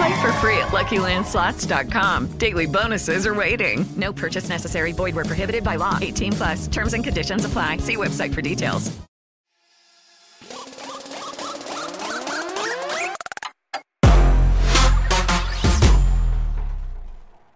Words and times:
Play 0.00 0.22
for 0.22 0.32
free 0.40 0.56
at 0.56 0.68
LuckyLandSlots.com. 0.68 2.38
Daily 2.38 2.64
bonuses 2.66 3.26
are 3.26 3.34
waiting. 3.34 3.84
No 3.96 4.14
purchase 4.14 4.48
necessary. 4.48 4.92
Void 4.92 5.14
where 5.14 5.26
prohibited 5.26 5.62
by 5.62 5.76
law. 5.76 5.98
18 6.00 6.32
plus. 6.32 6.68
Terms 6.68 6.94
and 6.94 7.04
conditions 7.04 7.44
apply. 7.44 7.76
See 7.78 7.96
website 7.96 8.32
for 8.32 8.40
details. 8.40 8.90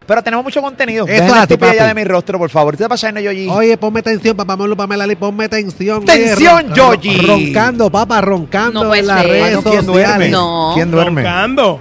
Pero 0.06 0.22
tenemos 0.22 0.44
mucho 0.44 0.60
contenido. 0.60 1.04
Eso 1.06 1.12
Dejen 1.14 1.24
es 1.24 1.30
la 1.50 1.56
papi. 1.56 1.76
de 1.78 1.94
mi 1.94 2.04
rostro, 2.04 2.38
por 2.38 2.50
favor. 2.50 2.76
¿Qué 2.76 2.82
está 2.82 2.91
pasando, 2.91 3.20
Yoyi? 3.20 3.48
Oye, 3.48 3.78
ponme 3.78 4.02
tensión, 4.02 4.36
papá 4.36 4.54
Molo, 4.54 4.76
Pamela 4.76 5.06
ponme 5.19 5.48
tensión. 5.48 6.04
Tensión, 6.04 6.74
Yoyi. 6.74 7.26
Roncando, 7.26 7.91
papá, 7.91 8.20
roncando 8.20 8.82
No 8.82 8.88
puede 8.91 9.00
en 9.00 9.06
las 9.06 9.22
ser. 9.22 9.30
redes 9.30 9.44
Ay, 9.47 9.54
no, 9.54 9.62
¿Quién 9.62 9.86
duerme? 9.86 10.02
sociales. 10.04 10.30
No. 10.30 10.72
¿Quién 10.74 10.91
duerme? 10.91 11.22
Roncando. 11.22 11.80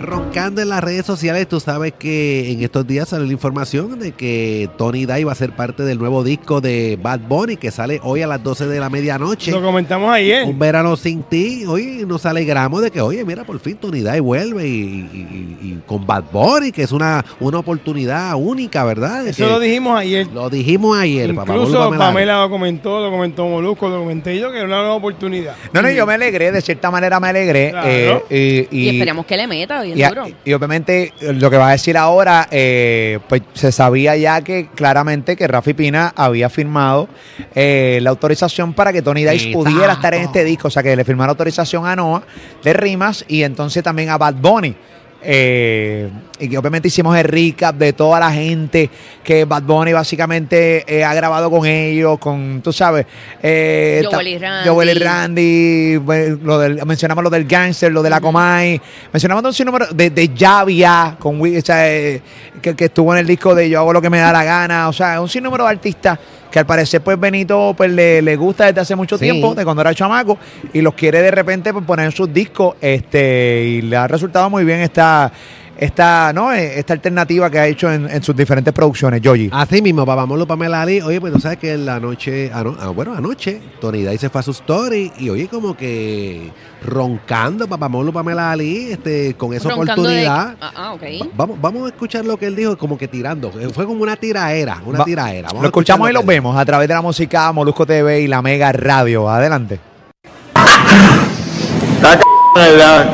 Roncando 0.00 0.62
en 0.62 0.68
las 0.68 0.82
redes 0.82 1.04
sociales, 1.04 1.48
tú 1.48 1.58
sabes 1.60 1.92
que 1.98 2.52
en 2.52 2.62
estos 2.62 2.86
días 2.86 3.08
salió 3.08 3.26
la 3.26 3.32
información 3.32 3.98
de 3.98 4.12
que 4.12 4.68
Tony 4.78 5.06
Day 5.06 5.24
va 5.24 5.32
a 5.32 5.34
ser 5.34 5.50
parte 5.52 5.82
del 5.82 5.98
nuevo 5.98 6.22
disco 6.22 6.60
de 6.60 6.98
Bad 7.02 7.20
Bunny 7.28 7.56
que 7.56 7.70
sale 7.70 8.00
hoy 8.04 8.22
a 8.22 8.26
las 8.26 8.42
12 8.42 8.66
de 8.66 8.78
la 8.80 8.90
medianoche. 8.90 9.50
Lo 9.50 9.60
comentamos 9.62 10.12
ayer. 10.12 10.44
Un 10.44 10.58
verano 10.58 10.96
sin 10.96 11.22
ti. 11.24 11.64
Hoy 11.66 12.04
nos 12.06 12.24
alegramos 12.26 12.80
de 12.82 12.90
que, 12.90 13.00
oye, 13.00 13.24
mira, 13.24 13.44
por 13.44 13.58
fin 13.58 13.76
Tony 13.76 14.00
Day 14.02 14.20
vuelve 14.20 14.66
y, 14.68 14.70
y- 14.72 15.56
y- 15.62 15.68
y 15.68 15.82
con 15.86 16.06
Bad 16.06 16.24
Bunny, 16.32 16.70
que 16.70 16.82
es 16.82 16.92
una, 16.92 17.24
una 17.40 17.58
oportunidad 17.58 18.34
única, 18.36 18.84
¿verdad? 18.84 19.24
De 19.24 19.30
Eso 19.30 19.48
lo 19.48 19.58
dijimos 19.58 19.98
ayer. 19.98 20.26
lo 20.28 20.48
dijimos 20.48 20.96
ayer, 20.96 21.34
papá. 21.34 21.54
Incluso 21.54 21.78
Pamela. 21.78 22.04
Pamela 22.06 22.40
lo 22.42 22.50
comentó, 22.50 23.00
lo 23.00 23.10
comentó 23.10 23.46
Molusco, 23.48 23.88
lo 23.88 23.98
comenté 24.00 24.38
yo, 24.38 24.50
que 24.52 24.58
era 24.58 24.66
una 24.66 24.78
nueva 24.78 24.94
oportunidad. 24.94 25.56
No, 25.72 25.82
no, 25.82 25.90
yo 25.90 26.06
me 26.06 26.14
alegré, 26.14 26.52
de 26.52 26.60
cierta 26.60 26.90
manera 26.90 27.18
me 27.18 27.28
alegré. 27.28 27.70
Claro. 27.70 28.24
eh, 28.30 28.68
y, 28.70 28.78
Y, 28.78 28.88
esperamos 28.90 29.26
que 29.26 29.36
le 29.36 29.46
meta 29.46 29.82
bien 29.92 29.98
y, 29.98 30.14
duro. 30.14 30.26
y 30.44 30.52
obviamente 30.52 31.12
eh, 31.20 31.32
lo 31.32 31.50
que 31.50 31.56
va 31.56 31.68
a 31.68 31.72
decir 31.72 31.96
ahora, 31.96 32.48
eh, 32.50 33.18
pues 33.28 33.42
se 33.54 33.72
sabía 33.72 34.16
ya 34.16 34.42
que 34.42 34.68
claramente 34.74 35.36
que 35.36 35.46
Rafi 35.46 35.74
Pina 35.74 36.12
había 36.16 36.48
firmado 36.48 37.08
eh, 37.54 37.98
la 38.02 38.10
autorización 38.10 38.74
para 38.74 38.92
que 38.92 39.02
Tony 39.02 39.24
Dice 39.24 39.52
pudiera 39.52 39.94
estar 39.94 40.14
en 40.14 40.22
este 40.22 40.44
disco, 40.44 40.68
o 40.68 40.70
sea 40.70 40.82
que 40.82 40.94
le 40.96 41.04
firmara 41.04 41.30
autorización 41.30 41.86
a 41.86 41.96
Noah 41.96 42.22
de 42.62 42.72
rimas 42.72 43.24
y 43.28 43.42
entonces 43.42 43.82
también 43.82 44.10
a 44.10 44.18
Bad 44.18 44.34
Bunny. 44.34 44.76
Eh, 45.20 46.08
y 46.38 46.48
que 46.48 46.56
obviamente 46.56 46.86
hicimos 46.86 47.16
el 47.18 47.24
recap 47.24 47.74
de 47.76 47.92
toda 47.92 48.20
la 48.20 48.30
gente 48.30 48.88
que 49.24 49.44
Bad 49.44 49.64
Bunny 49.64 49.92
básicamente 49.92 50.84
eh, 50.86 51.02
ha 51.04 51.12
grabado 51.12 51.50
con 51.50 51.66
ellos, 51.66 52.18
con, 52.20 52.60
tú 52.62 52.72
sabes, 52.72 53.04
eh, 53.42 54.04
Joel 54.08 54.28
y 54.28 54.38
Randy. 54.38 54.68
Joel 54.68 54.88
y 54.90 54.94
Randy, 54.94 55.96
bueno, 55.96 56.38
lo 56.44 56.58
del- 56.60 56.86
mencionamos 56.86 57.24
lo 57.24 57.30
del 57.30 57.46
gangster, 57.46 57.90
lo 57.90 58.02
de 58.02 58.10
la 58.10 58.20
Comay, 58.20 58.80
mencionamos 59.12 59.42
un 59.44 59.52
sinnúmero 59.52 59.86
de, 59.92 60.10
de 60.10 60.30
Javia, 60.38 61.16
con, 61.18 61.40
o 61.40 61.60
sea, 61.62 61.92
eh, 61.92 62.22
que, 62.62 62.76
que 62.76 62.84
estuvo 62.84 63.12
en 63.12 63.18
el 63.18 63.26
disco 63.26 63.56
de 63.56 63.68
Yo 63.68 63.80
hago 63.80 63.92
lo 63.92 64.00
que 64.00 64.10
me 64.10 64.18
da 64.18 64.32
la 64.32 64.44
gana, 64.44 64.88
o 64.88 64.92
sea, 64.92 65.20
un 65.20 65.28
sinnúmero 65.28 65.64
de 65.64 65.70
artistas 65.70 66.18
que 66.50 66.58
al 66.58 66.66
parecer 66.66 67.00
pues 67.02 67.18
Benito 67.18 67.74
pues 67.76 67.90
le, 67.90 68.22
le 68.22 68.36
gusta 68.36 68.66
desde 68.66 68.80
hace 68.80 68.96
mucho 68.96 69.16
Sí. 69.18 69.24
tiempo, 69.24 69.54
de 69.54 69.64
cuando 69.64 69.82
era 69.82 69.94
chamaco, 69.94 70.38
y 70.72 70.80
los 70.80 70.94
quiere 70.94 71.20
de 71.22 71.30
repente 71.30 71.72
pues, 71.72 71.84
poner 71.84 72.06
en 72.06 72.12
sus 72.12 72.32
discos, 72.32 72.76
este, 72.80 73.64
y 73.64 73.82
le 73.82 73.96
ha 73.96 74.06
resultado 74.08 74.48
muy 74.50 74.64
bien 74.64 74.80
esta, 74.80 75.30
esta, 75.78 76.32
¿no? 76.32 76.52
Eh, 76.52 76.78
esta 76.78 76.92
alternativa 76.92 77.48
que 77.50 77.58
ha 77.58 77.66
hecho 77.66 77.90
en, 77.92 78.10
en 78.10 78.22
sus 78.22 78.34
diferentes 78.36 78.74
producciones, 78.74 79.20
Yoyi. 79.22 79.48
Así 79.52 79.80
mismo, 79.80 80.04
papá 80.04 80.26
Molo, 80.26 80.46
Pamela 80.46 80.84
Lee. 80.84 81.00
Oye, 81.00 81.20
pues 81.20 81.32
tú 81.32 81.38
sabes 81.40 81.58
que 81.58 81.72
en 81.74 81.86
la 81.86 82.00
noche, 82.00 82.50
ano- 82.52 82.76
ah, 82.80 82.88
bueno, 82.88 83.14
anoche, 83.16 83.60
Tony 83.80 84.02
Day 84.02 84.18
se 84.18 84.28
fue 84.28 84.40
a 84.40 84.42
su 84.42 84.50
story 84.50 85.12
y 85.18 85.30
oye, 85.30 85.46
como 85.48 85.76
que 85.76 86.50
roncando, 86.84 87.68
papá 87.68 87.88
Molo, 87.88 88.12
Pamela 88.12 88.54
Lee, 88.56 88.88
este, 88.92 89.34
con 89.34 89.54
esa 89.54 89.68
Roncando 89.68 90.02
de- 90.02 90.26
oportunidad. 90.26 90.56
Ah, 90.60 90.72
ah, 90.74 90.92
ok. 90.94 91.02
Va- 91.02 91.26
Vamos, 91.36 91.58
vamos 91.60 91.84
a 91.84 91.88
escuchar 91.88 92.24
lo 92.24 92.36
que 92.36 92.46
él 92.46 92.56
dijo, 92.56 92.76
como 92.76 92.98
que 92.98 93.06
tirando. 93.08 93.52
Eh, 93.60 93.68
Fue 93.72 93.86
como 93.86 94.02
una 94.02 94.16
tiraera, 94.16 94.82
una 94.84 94.98
Va- 94.98 95.04
tiraera. 95.04 95.48
Vamos 95.48 95.62
Lo 95.62 95.68
escuchamos 95.68 96.10
y 96.10 96.12
lo 96.12 96.22
vemos 96.24 96.56
a 96.56 96.64
través 96.64 96.88
de 96.88 96.94
la 96.94 97.02
música 97.02 97.50
Molusco 97.52 97.86
TV 97.86 98.20
y 98.22 98.26
la 98.26 98.42
Mega 98.42 98.72
Radio. 98.72 99.28
Adelante. 99.30 99.78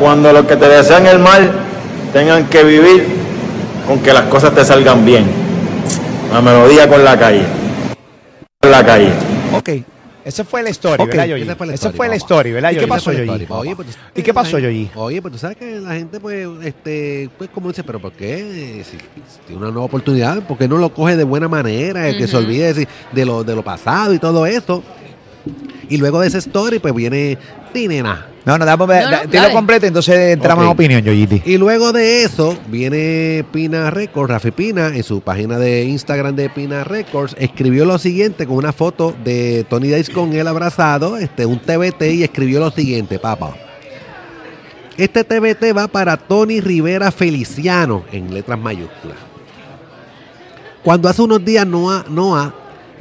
Cuando 0.00 0.32
los 0.32 0.46
que 0.46 0.56
te 0.56 0.66
desean 0.68 1.06
el 1.06 1.18
mal 1.18 1.50
tengan 2.14 2.46
que 2.48 2.62
vivir 2.62 3.04
con 3.88 3.98
que 3.98 4.12
las 4.12 4.22
cosas 4.26 4.54
te 4.54 4.64
salgan 4.64 5.04
bien. 5.04 5.26
La 6.32 6.40
melodía 6.40 6.88
con 6.88 7.04
la 7.04 7.18
calle. 7.18 7.42
Con 8.60 8.70
la 8.70 8.86
calle. 8.86 9.10
Ok. 9.52 9.70
Ese 10.24 10.42
fue 10.42 10.60
el 10.62 10.68
story, 10.68 11.02
Ok, 11.02 11.08
¿verdad, 11.08 11.26
Yoyi? 11.26 11.42
ese 11.74 11.90
fue 11.90 12.06
papá. 12.06 12.16
story, 12.16 12.52
¿verdad, 12.52 12.70
¿Y 12.70 12.76
qué 12.76 12.86
pasó, 12.86 13.12
Yoyi? 13.12 13.46
Oye, 13.50 13.76
pues, 13.76 13.88
¿Y 14.14 14.22
qué 14.22 14.32
pasó, 14.32 14.56
la 14.56 14.62
Yoyi? 14.62 14.90
Oye, 14.94 15.20
pues 15.20 15.32
tú 15.32 15.38
sabes 15.38 15.58
que 15.58 15.78
la 15.80 15.92
gente, 15.96 16.18
pues, 16.18 16.48
este, 16.62 17.28
pues 17.36 17.50
como 17.50 17.68
dice, 17.68 17.84
pero 17.84 18.00
¿por 18.00 18.12
qué? 18.12 18.82
Si, 18.90 18.96
si 18.96 19.02
tiene 19.46 19.60
una 19.60 19.70
nueva 19.70 19.84
oportunidad, 19.84 20.40
¿por 20.46 20.56
qué 20.56 20.66
no 20.66 20.78
lo 20.78 20.94
coge 20.94 21.18
de 21.18 21.24
buena 21.24 21.46
manera? 21.46 22.08
El 22.08 22.16
que 22.16 22.26
se 22.26 22.38
olvide 22.38 22.72
de, 22.72 22.88
de 23.12 23.24
lo, 23.26 23.44
de 23.44 23.54
lo 23.54 23.62
pasado 23.62 24.14
y 24.14 24.18
todo 24.18 24.46
eso. 24.46 24.82
Y 25.90 25.98
luego 25.98 26.20
de 26.20 26.28
ese 26.28 26.38
story, 26.38 26.78
pues 26.78 26.94
viene 26.94 27.36
sí, 27.74 27.88
nena. 27.88 28.26
No, 28.46 28.58
no, 28.58 28.64
dame, 28.66 28.86
No, 28.86 28.86
no, 28.86 29.10
da- 29.10 29.22
dilo 29.24 29.42
dale. 29.42 29.54
completo, 29.54 29.86
entonces 29.86 30.14
entramos 30.34 30.64
Ok. 30.64 30.68
en 30.70 30.72
opinión, 30.74 31.02
Yoyiti. 31.02 31.42
Y 31.46 31.56
luego 31.56 31.92
de 31.92 32.22
eso, 32.24 32.56
viene 32.68 33.44
Pina 33.52 33.90
Records, 33.90 34.30
Rafi 34.30 34.50
Pina, 34.50 34.88
en 34.88 35.02
su 35.02 35.22
página 35.22 35.58
de 35.58 35.84
Instagram 35.84 36.36
de 36.36 36.50
Pina 36.50 36.84
Records, 36.84 37.34
escribió 37.38 37.84
lo 37.86 37.98
siguiente 37.98 38.46
con 38.46 38.56
una 38.56 38.72
foto 38.74 39.14
de 39.24 39.64
Tony 39.68 39.88
Dice 39.88 40.12
con 40.12 40.32
él 40.34 40.46
abrazado, 40.46 41.16
este, 41.16 41.46
un 41.46 41.58
TBT, 41.58 42.02
y 42.14 42.22
escribió 42.22 42.60
lo 42.60 42.70
siguiente, 42.70 43.18
papá. 43.18 43.54
Este 44.96 45.24
TBT 45.24 45.72
va 45.76 45.88
para 45.88 46.16
Tony 46.16 46.60
Rivera 46.60 47.10
Feliciano, 47.10 48.04
en 48.12 48.32
letras 48.32 48.58
mayúsculas. 48.58 49.16
Cuando 50.82 51.08
hace 51.08 51.22
unos 51.22 51.42
días 51.44 51.66
Noah, 51.66 52.04
Noah 52.10 52.54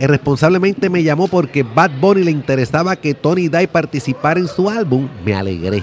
eh, 0.04 0.08
responsablemente 0.08 0.90
me 0.90 1.02
llamó 1.02 1.30
porque 1.30 1.64
Bad 1.64 1.92
Bunny 2.02 2.26
le 2.26 2.32
interesaba 2.32 2.98
que 2.98 3.14
Tony 3.14 3.48
Day 3.48 3.68
participara 3.68 4.38
en 4.38 4.50
su 4.50 4.70
álbum, 4.70 5.08
me 5.24 5.34
alegré. 5.34 5.82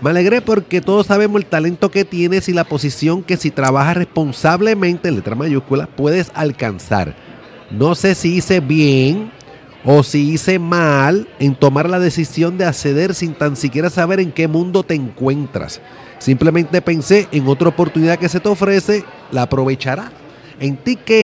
Me 0.00 0.08
alegré 0.08 0.40
porque 0.40 0.80
todos 0.80 1.08
sabemos 1.08 1.42
el 1.42 1.46
talento 1.46 1.90
que 1.90 2.06
tienes 2.06 2.48
y 2.48 2.54
la 2.54 2.64
posición 2.64 3.22
que 3.22 3.36
si 3.36 3.50
trabajas 3.50 3.98
responsablemente, 3.98 5.08
en 5.08 5.16
letra 5.16 5.34
mayúscula, 5.34 5.86
puedes 5.94 6.32
alcanzar. 6.34 7.14
No 7.70 7.94
sé 7.94 8.14
si 8.14 8.36
hice 8.36 8.60
bien 8.60 9.30
o 9.84 10.02
si 10.02 10.32
hice 10.32 10.58
mal 10.58 11.28
en 11.38 11.54
tomar 11.54 11.90
la 11.90 11.98
decisión 11.98 12.56
de 12.56 12.64
acceder 12.64 13.14
sin 13.14 13.34
tan 13.34 13.56
siquiera 13.56 13.90
saber 13.90 14.20
en 14.20 14.32
qué 14.32 14.48
mundo 14.48 14.84
te 14.84 14.94
encuentras. 14.94 15.82
Simplemente 16.18 16.80
pensé 16.80 17.28
en 17.30 17.46
otra 17.46 17.68
oportunidad 17.68 18.18
que 18.18 18.30
se 18.30 18.40
te 18.40 18.48
ofrece, 18.48 19.04
la 19.30 19.42
aprovechará. 19.42 20.12
En 20.60 20.78
ti 20.78 20.96
que 20.96 21.23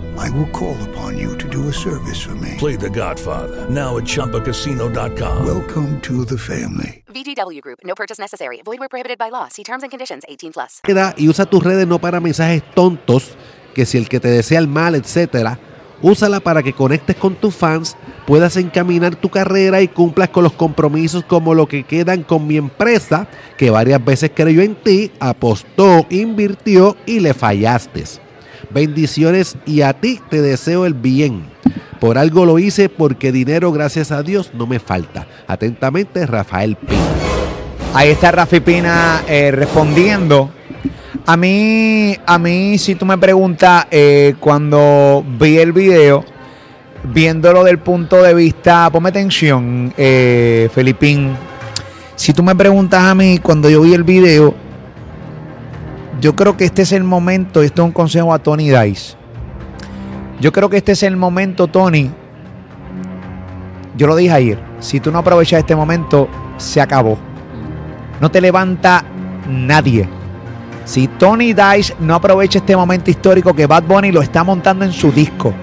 I 0.17 0.29
will 0.31 0.49
call 0.51 0.77
upon 0.89 1.17
you 1.17 1.37
to 1.37 1.47
do 1.49 1.67
a 1.67 1.73
service 1.73 2.21
for 2.21 2.35
me. 2.35 2.55
Play 2.57 2.75
The 2.77 2.89
Godfather 2.89 3.69
now 3.69 3.97
at 3.97 4.05
ChumbaCasino.com. 4.05 5.45
Welcome 5.45 5.99
to 6.01 6.25
the 6.25 6.37
family. 6.37 7.03
VGW 7.13 7.61
Group. 7.61 7.79
No 7.83 7.95
purchase 7.95 8.19
necessary. 8.19 8.61
Void 8.63 8.79
where 8.79 8.89
prohibited 8.89 9.17
by 9.17 9.29
law. 9.29 9.47
See 9.49 9.63
terms 9.63 9.83
and 9.83 9.91
conditions. 9.91 10.23
18 10.27 10.53
plus. 10.53 10.81
Queda 10.83 11.13
y 11.17 11.27
usa 11.27 11.45
tus 11.45 11.63
redes 11.63 11.87
no 11.87 11.99
para 11.99 12.19
mensajes 12.19 12.63
tontos, 12.73 13.35
que 13.73 13.85
si 13.85 13.97
el 13.97 14.07
que 14.07 14.19
te 14.19 14.29
desea 14.29 14.59
el 14.59 14.67
mal, 14.67 14.95
etcétera. 14.95 15.59
Úsala 16.01 16.39
para 16.39 16.63
que 16.63 16.73
conectes 16.73 17.15
con 17.15 17.35
tus 17.35 17.55
fans, 17.55 17.95
puedas 18.25 18.57
encaminar 18.57 19.15
tu 19.15 19.29
carrera 19.29 19.81
y 19.81 19.87
cumplas 19.87 20.29
con 20.29 20.43
los 20.43 20.53
compromisos 20.53 21.23
como 21.25 21.53
lo 21.53 21.67
que 21.67 21.83
quedan 21.83 22.23
con 22.23 22.47
mi 22.47 22.57
empresa, 22.57 23.27
que 23.55 23.69
varias 23.69 24.03
veces 24.03 24.31
creyó 24.33 24.63
en 24.63 24.73
ti, 24.73 25.11
apostó, 25.19 26.07
invirtió 26.09 26.97
y 27.05 27.19
le 27.19 27.35
fallaste. 27.35 28.03
Bendiciones 28.69 29.57
y 29.65 29.81
a 29.81 29.93
ti 29.93 30.19
te 30.29 30.41
deseo 30.41 30.85
el 30.85 30.93
bien. 30.93 31.43
Por 31.99 32.17
algo 32.17 32.45
lo 32.45 32.57
hice 32.59 32.89
porque 32.89 33.31
dinero, 33.31 33.71
gracias 33.71 34.11
a 34.11 34.23
Dios, 34.23 34.51
no 34.53 34.65
me 34.65 34.79
falta. 34.79 35.27
Atentamente, 35.47 36.25
Rafael 36.25 36.75
Pina. 36.75 37.01
Ahí 37.93 38.09
está 38.09 38.31
Rafi 38.31 38.61
Pina 38.61 39.21
eh, 39.27 39.51
respondiendo. 39.51 40.49
A 41.25 41.37
mí, 41.37 42.15
a 42.25 42.39
mí, 42.39 42.77
si 42.77 42.95
tú 42.95 43.05
me 43.05 43.17
preguntas, 43.17 43.85
eh, 43.91 44.35
cuando 44.39 45.23
vi 45.37 45.57
el 45.57 45.73
video, 45.73 46.23
viéndolo 47.03 47.63
del 47.63 47.79
punto 47.79 48.23
de 48.23 48.33
vista, 48.33 48.89
ponme 48.89 49.09
atención, 49.09 49.93
eh, 49.97 50.69
Felipín. 50.73 51.35
Si 52.15 52.33
tú 52.33 52.43
me 52.43 52.55
preguntas 52.55 53.03
a 53.03 53.13
mí, 53.13 53.39
cuando 53.39 53.69
yo 53.69 53.81
vi 53.81 53.93
el 53.93 54.03
video, 54.03 54.55
yo 56.21 56.35
creo 56.35 56.55
que 56.55 56.65
este 56.65 56.83
es 56.83 56.91
el 56.91 57.03
momento, 57.03 57.63
esto 57.63 57.81
es 57.81 57.85
un 57.87 57.91
consejo 57.91 58.31
a 58.31 58.37
Tony 58.37 58.69
Dice. 58.69 59.15
Yo 60.39 60.51
creo 60.51 60.69
que 60.69 60.77
este 60.77 60.91
es 60.91 61.01
el 61.01 61.17
momento, 61.17 61.67
Tony. 61.67 62.11
Yo 63.97 64.05
lo 64.05 64.15
dije 64.15 64.31
ayer. 64.31 64.59
Si 64.79 64.99
tú 64.99 65.11
no 65.11 65.19
aprovechas 65.19 65.59
este 65.59 65.75
momento, 65.75 66.29
se 66.57 66.79
acabó. 66.79 67.17
No 68.19 68.29
te 68.29 68.39
levanta 68.39 69.03
nadie. 69.49 70.07
Si 70.85 71.07
Tony 71.07 71.53
Dice 71.53 71.95
no 71.99 72.13
aprovecha 72.13 72.59
este 72.59 72.75
momento 72.75 73.09
histórico 73.09 73.55
que 73.55 73.65
Bad 73.65 73.83
Bunny 73.83 74.11
lo 74.11 74.21
está 74.21 74.43
montando 74.43 74.85
en 74.85 74.93
su 74.93 75.11
disco, 75.11 75.53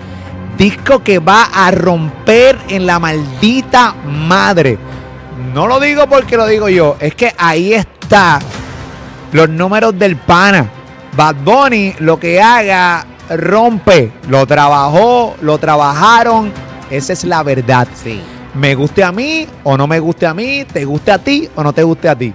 disco 0.56 1.04
que 1.04 1.20
va 1.20 1.44
a 1.54 1.70
romper 1.70 2.58
en 2.68 2.84
la 2.84 2.98
maldita 2.98 3.94
madre. 4.04 4.76
No 5.54 5.68
lo 5.68 5.78
digo 5.78 6.08
porque 6.08 6.36
lo 6.36 6.46
digo 6.46 6.68
yo, 6.68 6.96
es 6.98 7.14
que 7.14 7.32
ahí 7.38 7.74
está 7.74 8.40
los 9.32 9.48
números 9.48 9.98
del 9.98 10.16
pana. 10.16 10.68
Bad 11.16 11.36
Bunny 11.36 11.94
lo 11.98 12.18
que 12.18 12.40
haga 12.40 13.06
rompe, 13.28 14.12
lo 14.28 14.46
trabajó, 14.46 15.36
lo 15.40 15.58
trabajaron, 15.58 16.52
esa 16.90 17.12
es 17.12 17.24
la 17.24 17.42
verdad. 17.42 17.88
Sí. 17.94 18.20
Me 18.54 18.74
guste 18.74 19.04
a 19.04 19.12
mí 19.12 19.46
o 19.64 19.76
no 19.76 19.86
me 19.86 20.00
guste 20.00 20.26
a 20.26 20.34
mí, 20.34 20.64
te 20.64 20.84
guste 20.84 21.12
a 21.12 21.18
ti 21.18 21.48
o 21.54 21.62
no 21.62 21.72
te 21.72 21.82
guste 21.82 22.08
a 22.08 22.16
ti. 22.16 22.32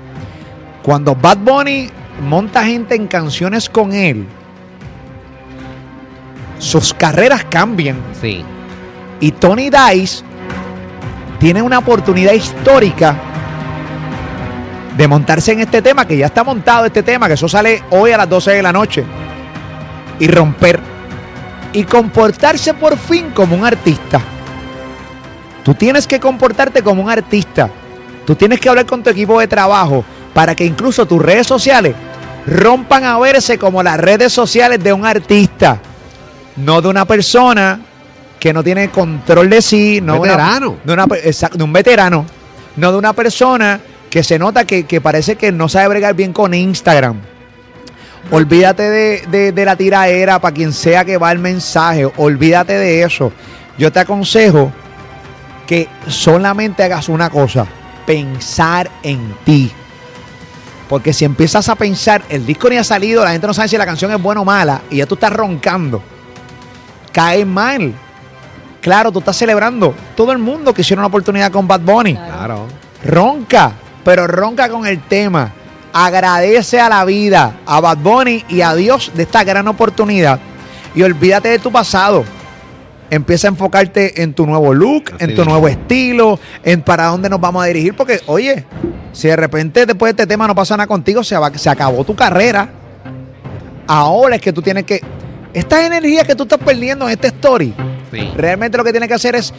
Cuando 0.84 1.16
Bad 1.16 1.38
Bunny 1.40 1.90
monta 2.22 2.64
gente 2.64 2.96
en 2.96 3.08
canciones 3.08 3.70
con 3.70 3.94
él, 3.94 4.26
sus 6.60 6.94
carreras 6.94 7.44
cambian. 7.46 7.98
Sí. 8.20 8.44
Y 9.20 9.32
Tony 9.32 9.70
Dice 9.70 10.24
tiene 11.40 11.62
una 11.62 11.80
oportunidad 11.80 12.34
histórica 12.34 13.16
de 14.98 15.08
montarse 15.08 15.52
en 15.54 15.62
este 15.62 15.82
tema, 15.82 16.06
que 16.06 16.18
ya 16.18 16.28
está 16.28 16.44
montado 16.44 16.86
este 16.86 17.02
tema, 17.04 17.28
que 17.28 17.34
eso 17.34 17.48
sale 17.48 17.84
hoy 17.90 18.12
a 18.12 18.18
las 18.18 18.30
12 18.30 18.52
de 18.52 18.62
la 18.64 18.72
noche, 18.72 19.04
y 20.20 20.28
romper. 20.28 20.80
Y 21.74 21.84
comportarse 21.86 22.74
por 22.76 22.98
fin 22.98 23.32
como 23.32 23.56
un 23.56 23.66
artista. 23.66 24.22
Tú 25.64 25.74
tienes 25.74 26.06
que 26.06 26.20
comportarte 26.20 26.84
como 26.84 27.02
un 27.02 27.10
artista. 27.10 27.70
Tú 28.26 28.36
tienes 28.36 28.60
que 28.60 28.70
hablar 28.70 28.86
con 28.86 29.02
tu 29.02 29.10
equipo 29.10 29.40
de 29.40 29.48
trabajo 29.48 30.04
para 30.34 30.56
que 30.56 30.66
incluso 30.66 31.06
tus 31.06 31.22
redes 31.22 31.48
sociales 31.48 31.96
rompan 32.46 33.06
a 33.06 33.18
verse 33.18 33.58
como 33.58 33.82
las 33.82 33.98
redes 34.00 34.32
sociales 34.32 34.84
de 34.84 34.94
un 34.94 35.06
artista, 35.06 35.80
no 36.58 36.82
de 36.82 36.90
una 36.90 37.06
persona 37.06 37.80
que 38.40 38.54
no 38.54 38.64
tiene 38.64 38.90
control 38.90 39.50
de 39.50 39.62
sí, 39.62 40.00
no 40.02 40.14
una- 40.20 40.32
Veterano. 40.32 40.76
de, 40.84 40.94
una, 40.94 41.06
exacto, 41.24 41.58
de 41.58 41.64
un 41.64 41.72
veterano, 41.74 42.26
no 42.76 42.92
de 42.92 42.98
una 42.98 43.14
persona 43.14 43.80
que 44.14 44.22
se 44.22 44.38
nota 44.38 44.64
que, 44.66 44.84
que 44.86 45.02
parece 45.02 45.38
que 45.38 45.52
no 45.52 45.68
sabe 45.68 45.88
bregar 45.88 46.14
bien 46.14 46.34
con 46.34 46.54
Instagram. 46.54 47.20
Olvídate 48.30 48.88
de, 48.88 49.24
de- 49.28 49.52
de 49.52 49.66
la 49.66 49.76
tiraera 49.76 50.38
para 50.38 50.54
quien 50.54 50.72
sea 50.72 51.04
que 51.04 51.18
va 51.18 51.32
el 51.32 51.40
mensaje. 51.40 52.06
Olvídate 52.18 52.74
de 52.74 53.02
eso. 53.02 53.32
Yo 53.76 53.92
te 53.92 54.00
aconsejo 54.02 54.72
que 55.66 55.88
solamente 56.08 56.84
hagas 56.84 57.10
una 57.10 57.32
cosa: 57.32 57.66
pensar 58.06 58.88
en 59.02 59.34
ti. 59.44 59.72
Porque 60.88 61.12
si 61.12 61.26
empiezas 61.26 61.68
a 61.70 61.76
pensar, 61.76 62.22
el 62.30 62.46
disco 62.46 62.70
ni 62.70 62.78
ha 62.78 62.84
salido, 62.84 63.24
la 63.26 63.32
gente 63.32 63.48
no 63.48 63.54
sabe 63.56 63.68
si 63.68 63.78
la 63.80 63.86
canción 63.88 64.12
es 64.12 64.22
buena 64.22 64.42
o 64.42 64.46
mala, 64.46 64.82
y 64.92 64.98
ya 64.98 65.08
tú 65.08 65.16
estás 65.16 65.34
roncando, 65.34 66.04
cae 67.12 67.46
mal. 67.46 67.92
Claro, 68.80 69.12
tú 69.12 69.18
estás 69.20 69.38
celebrando. 69.38 69.96
Todo 70.16 70.32
el 70.34 70.38
mundo 70.38 70.72
quisiera 70.72 71.00
una 71.00 71.08
oportunidad 71.08 71.52
con 71.52 71.68
Bad 71.68 71.80
Bunny. 71.80 72.14
Claro. 72.16 72.68
Ronca, 73.04 73.72
pero 74.04 74.28
ronca 74.28 74.70
con 74.70 74.86
el 74.86 75.00
tema. 75.02 75.52
Agradece 75.94 76.80
a 76.80 76.90
la 76.90 77.06
vida, 77.06 77.58
a 77.66 77.80
Bad 77.80 77.98
Bunny 78.00 78.44
y 78.50 78.62
a 78.62 78.74
Dios 78.74 79.12
de 79.14 79.24
esta 79.24 79.44
gran 79.44 79.68
oportunidad. 79.68 80.40
Y 80.96 81.04
olvídate 81.04 81.50
de 81.50 81.60
tu 81.60 81.72
pasado. 81.72 82.24
Empieza 83.10 83.48
a 83.48 83.50
enfocarte 83.52 84.24
en 84.24 84.34
tu 84.34 84.46
nuevo 84.48 84.74
look, 84.74 85.12
Así 85.16 85.26
en 85.26 85.36
tu 85.36 85.46
nuevo 85.46 85.68
estilo, 85.68 86.40
en 86.64 86.82
para 86.82 87.06
dónde 87.08 87.30
nos 87.30 87.40
vamos 87.40 87.64
a 87.64 87.68
dirigir. 87.68 87.96
Porque, 87.96 88.22
oye, 88.26 88.64
si 89.12 89.28
de 89.28 89.36
repente 89.36 89.86
después 89.86 90.16
de 90.16 90.24
este 90.24 90.28
tema 90.34 90.48
no 90.48 90.56
pasa 90.56 90.76
nada 90.76 90.88
contigo, 90.88 91.24
se, 91.24 91.38
va- 91.38 91.52
se 91.56 91.70
acabó 91.70 92.04
tu 92.04 92.16
carrera. 92.16 92.70
Ahora 93.86 94.38
es 94.38 94.42
que 94.42 94.52
tú 94.52 94.62
tienes 94.64 94.86
que. 94.86 95.00
Esta 95.54 95.86
energía 95.86 96.24
que 96.24 96.34
tú 96.34 96.44
estás 96.44 96.58
perdiendo 96.58 97.06
en 97.06 97.12
esta 97.12 97.28
story, 97.28 97.76
Sí. 98.12 98.32
realmente 98.36 98.78
lo 98.80 98.84
que 98.84 98.92
tienes 98.92 99.08
que 99.08 99.14
hacer 99.16 99.36
es 99.36 99.54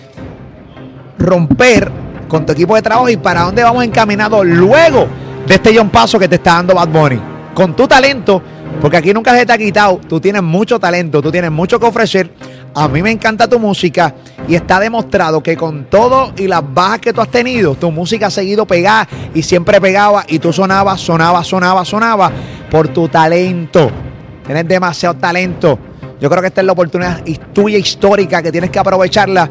romper 1.18 1.90
con 2.28 2.46
tu 2.46 2.52
equipo 2.52 2.74
de 2.74 2.82
trabajo 2.82 3.08
y 3.08 3.16
para 3.16 3.42
dónde 3.42 3.62
vamos 3.62 3.84
encaminados 3.84 4.44
luego 4.46 5.06
de 5.46 5.54
este 5.54 5.76
John 5.76 5.90
Paso 5.90 6.18
que 6.18 6.28
te 6.28 6.36
está 6.36 6.54
dando 6.54 6.74
Bad 6.74 6.88
Bunny. 6.88 7.20
Con 7.54 7.76
tu 7.76 7.86
talento, 7.86 8.42
porque 8.80 8.96
aquí 8.96 9.12
nunca 9.12 9.36
se 9.36 9.46
te 9.46 9.52
ha 9.52 9.58
quitado, 9.58 10.00
tú 10.08 10.20
tienes 10.20 10.42
mucho 10.42 10.78
talento, 10.78 11.22
tú 11.22 11.30
tienes 11.30 11.50
mucho 11.50 11.78
que 11.78 11.86
ofrecer. 11.86 12.30
A 12.74 12.88
mí 12.88 13.02
me 13.02 13.10
encanta 13.10 13.48
tu 13.48 13.60
música 13.60 14.14
y 14.48 14.56
está 14.56 14.80
demostrado 14.80 15.42
que 15.42 15.56
con 15.56 15.84
todo 15.84 16.32
y 16.36 16.48
las 16.48 16.62
bajas 16.74 16.98
que 16.98 17.12
tú 17.12 17.20
has 17.20 17.28
tenido, 17.28 17.76
tu 17.76 17.92
música 17.92 18.26
ha 18.26 18.30
seguido 18.30 18.66
pegada 18.66 19.08
y 19.32 19.42
siempre 19.42 19.80
pegaba 19.80 20.24
y 20.26 20.40
tú 20.40 20.52
sonabas, 20.52 21.00
sonabas, 21.00 21.46
sonabas, 21.46 21.86
sonabas 21.86 22.32
por 22.70 22.88
tu 22.88 23.08
talento. 23.08 23.90
Tienes 24.44 24.66
demasiado 24.66 25.14
talento. 25.14 25.78
Yo 26.20 26.28
creo 26.28 26.42
que 26.42 26.48
esta 26.48 26.60
es 26.60 26.66
la 26.66 26.72
oportunidad 26.72 27.22
tuya 27.52 27.78
histórica 27.78 28.42
que 28.42 28.50
tienes 28.50 28.70
que 28.70 28.78
aprovecharla 28.78 29.50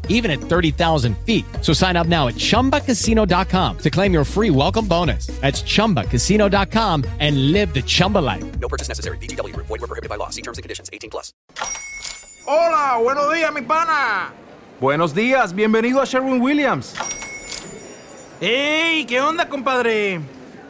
even 0.07 0.29
at 0.29 0.39
30,000 0.39 1.17
feet. 1.25 1.43
So 1.61 1.73
sign 1.73 1.97
up 1.97 2.07
now 2.07 2.27
at 2.27 2.35
ChumbaCasino.com 2.35 3.77
to 3.79 3.89
claim 3.89 4.13
your 4.13 4.23
free 4.23 4.51
welcome 4.51 4.87
bonus. 4.87 5.27
That's 5.41 5.63
ChumbaCasino.com 5.63 7.05
and 7.19 7.51
live 7.51 7.73
the 7.73 7.81
Chumba 7.81 8.19
life. 8.19 8.43
No 8.59 8.67
purchase 8.69 8.87
necessary. 8.87 9.17
VGW 9.17 9.53
Group. 9.53 9.65
Void 9.65 9.81
were 9.81 9.87
prohibited 9.87 10.09
by 10.09 10.17
law. 10.17 10.29
See 10.29 10.43
terms 10.43 10.59
and 10.59 10.63
conditions. 10.63 10.91
18 10.93 11.09
plus. 11.09 11.33
Hola, 12.45 12.97
buenos 13.01 13.33
días, 13.33 13.53
mi 13.53 13.61
pana. 13.61 14.31
Buenos 14.81 15.13
días, 15.13 15.53
bienvenido 15.53 16.01
a 16.01 16.05
Sherwin 16.05 16.41
Williams. 16.41 16.95
¡Ey! 18.41 19.05
¿Qué 19.05 19.21
onda, 19.21 19.47
compadre? 19.47 20.19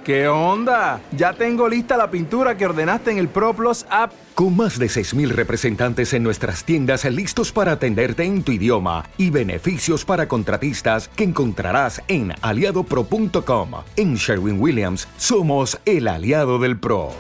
¿Qué 0.03 0.27
onda? 0.27 1.00
Ya 1.15 1.34
tengo 1.34 1.70
lista 1.70 1.96
la 1.96 2.10
pintura 2.10 2.58
que 2.58 2.65
ordenaste 2.65 3.12
en 3.12 3.20
el 3.20 3.27
ProPlus 3.27 3.86
app. 3.88 4.12
Con 4.34 4.58
más 4.58 4.79
de 4.79 4.88
6.000 4.88 5.29
representantes 5.29 6.13
en 6.15 6.24
nuestras 6.24 6.63
tiendas 6.63 7.05
listos 7.05 7.51
para 7.51 7.74
atenderte 7.74 8.24
en 8.24 8.41
tu 8.41 8.51
idioma 8.51 9.05
y 9.17 9.29
beneficios 9.29 10.03
para 10.03 10.27
contratistas 10.27 11.08
que 11.08 11.24
encontrarás 11.24 12.01
en 12.08 12.34
aliadopro.com. 12.41 13.70
En 13.96 14.15
Sherwin 14.15 14.60
Williams 14.60 15.08
somos 15.17 15.79
el 15.86 16.08
aliado 16.08 16.58
del 16.58 16.79
PRO. 16.79 17.12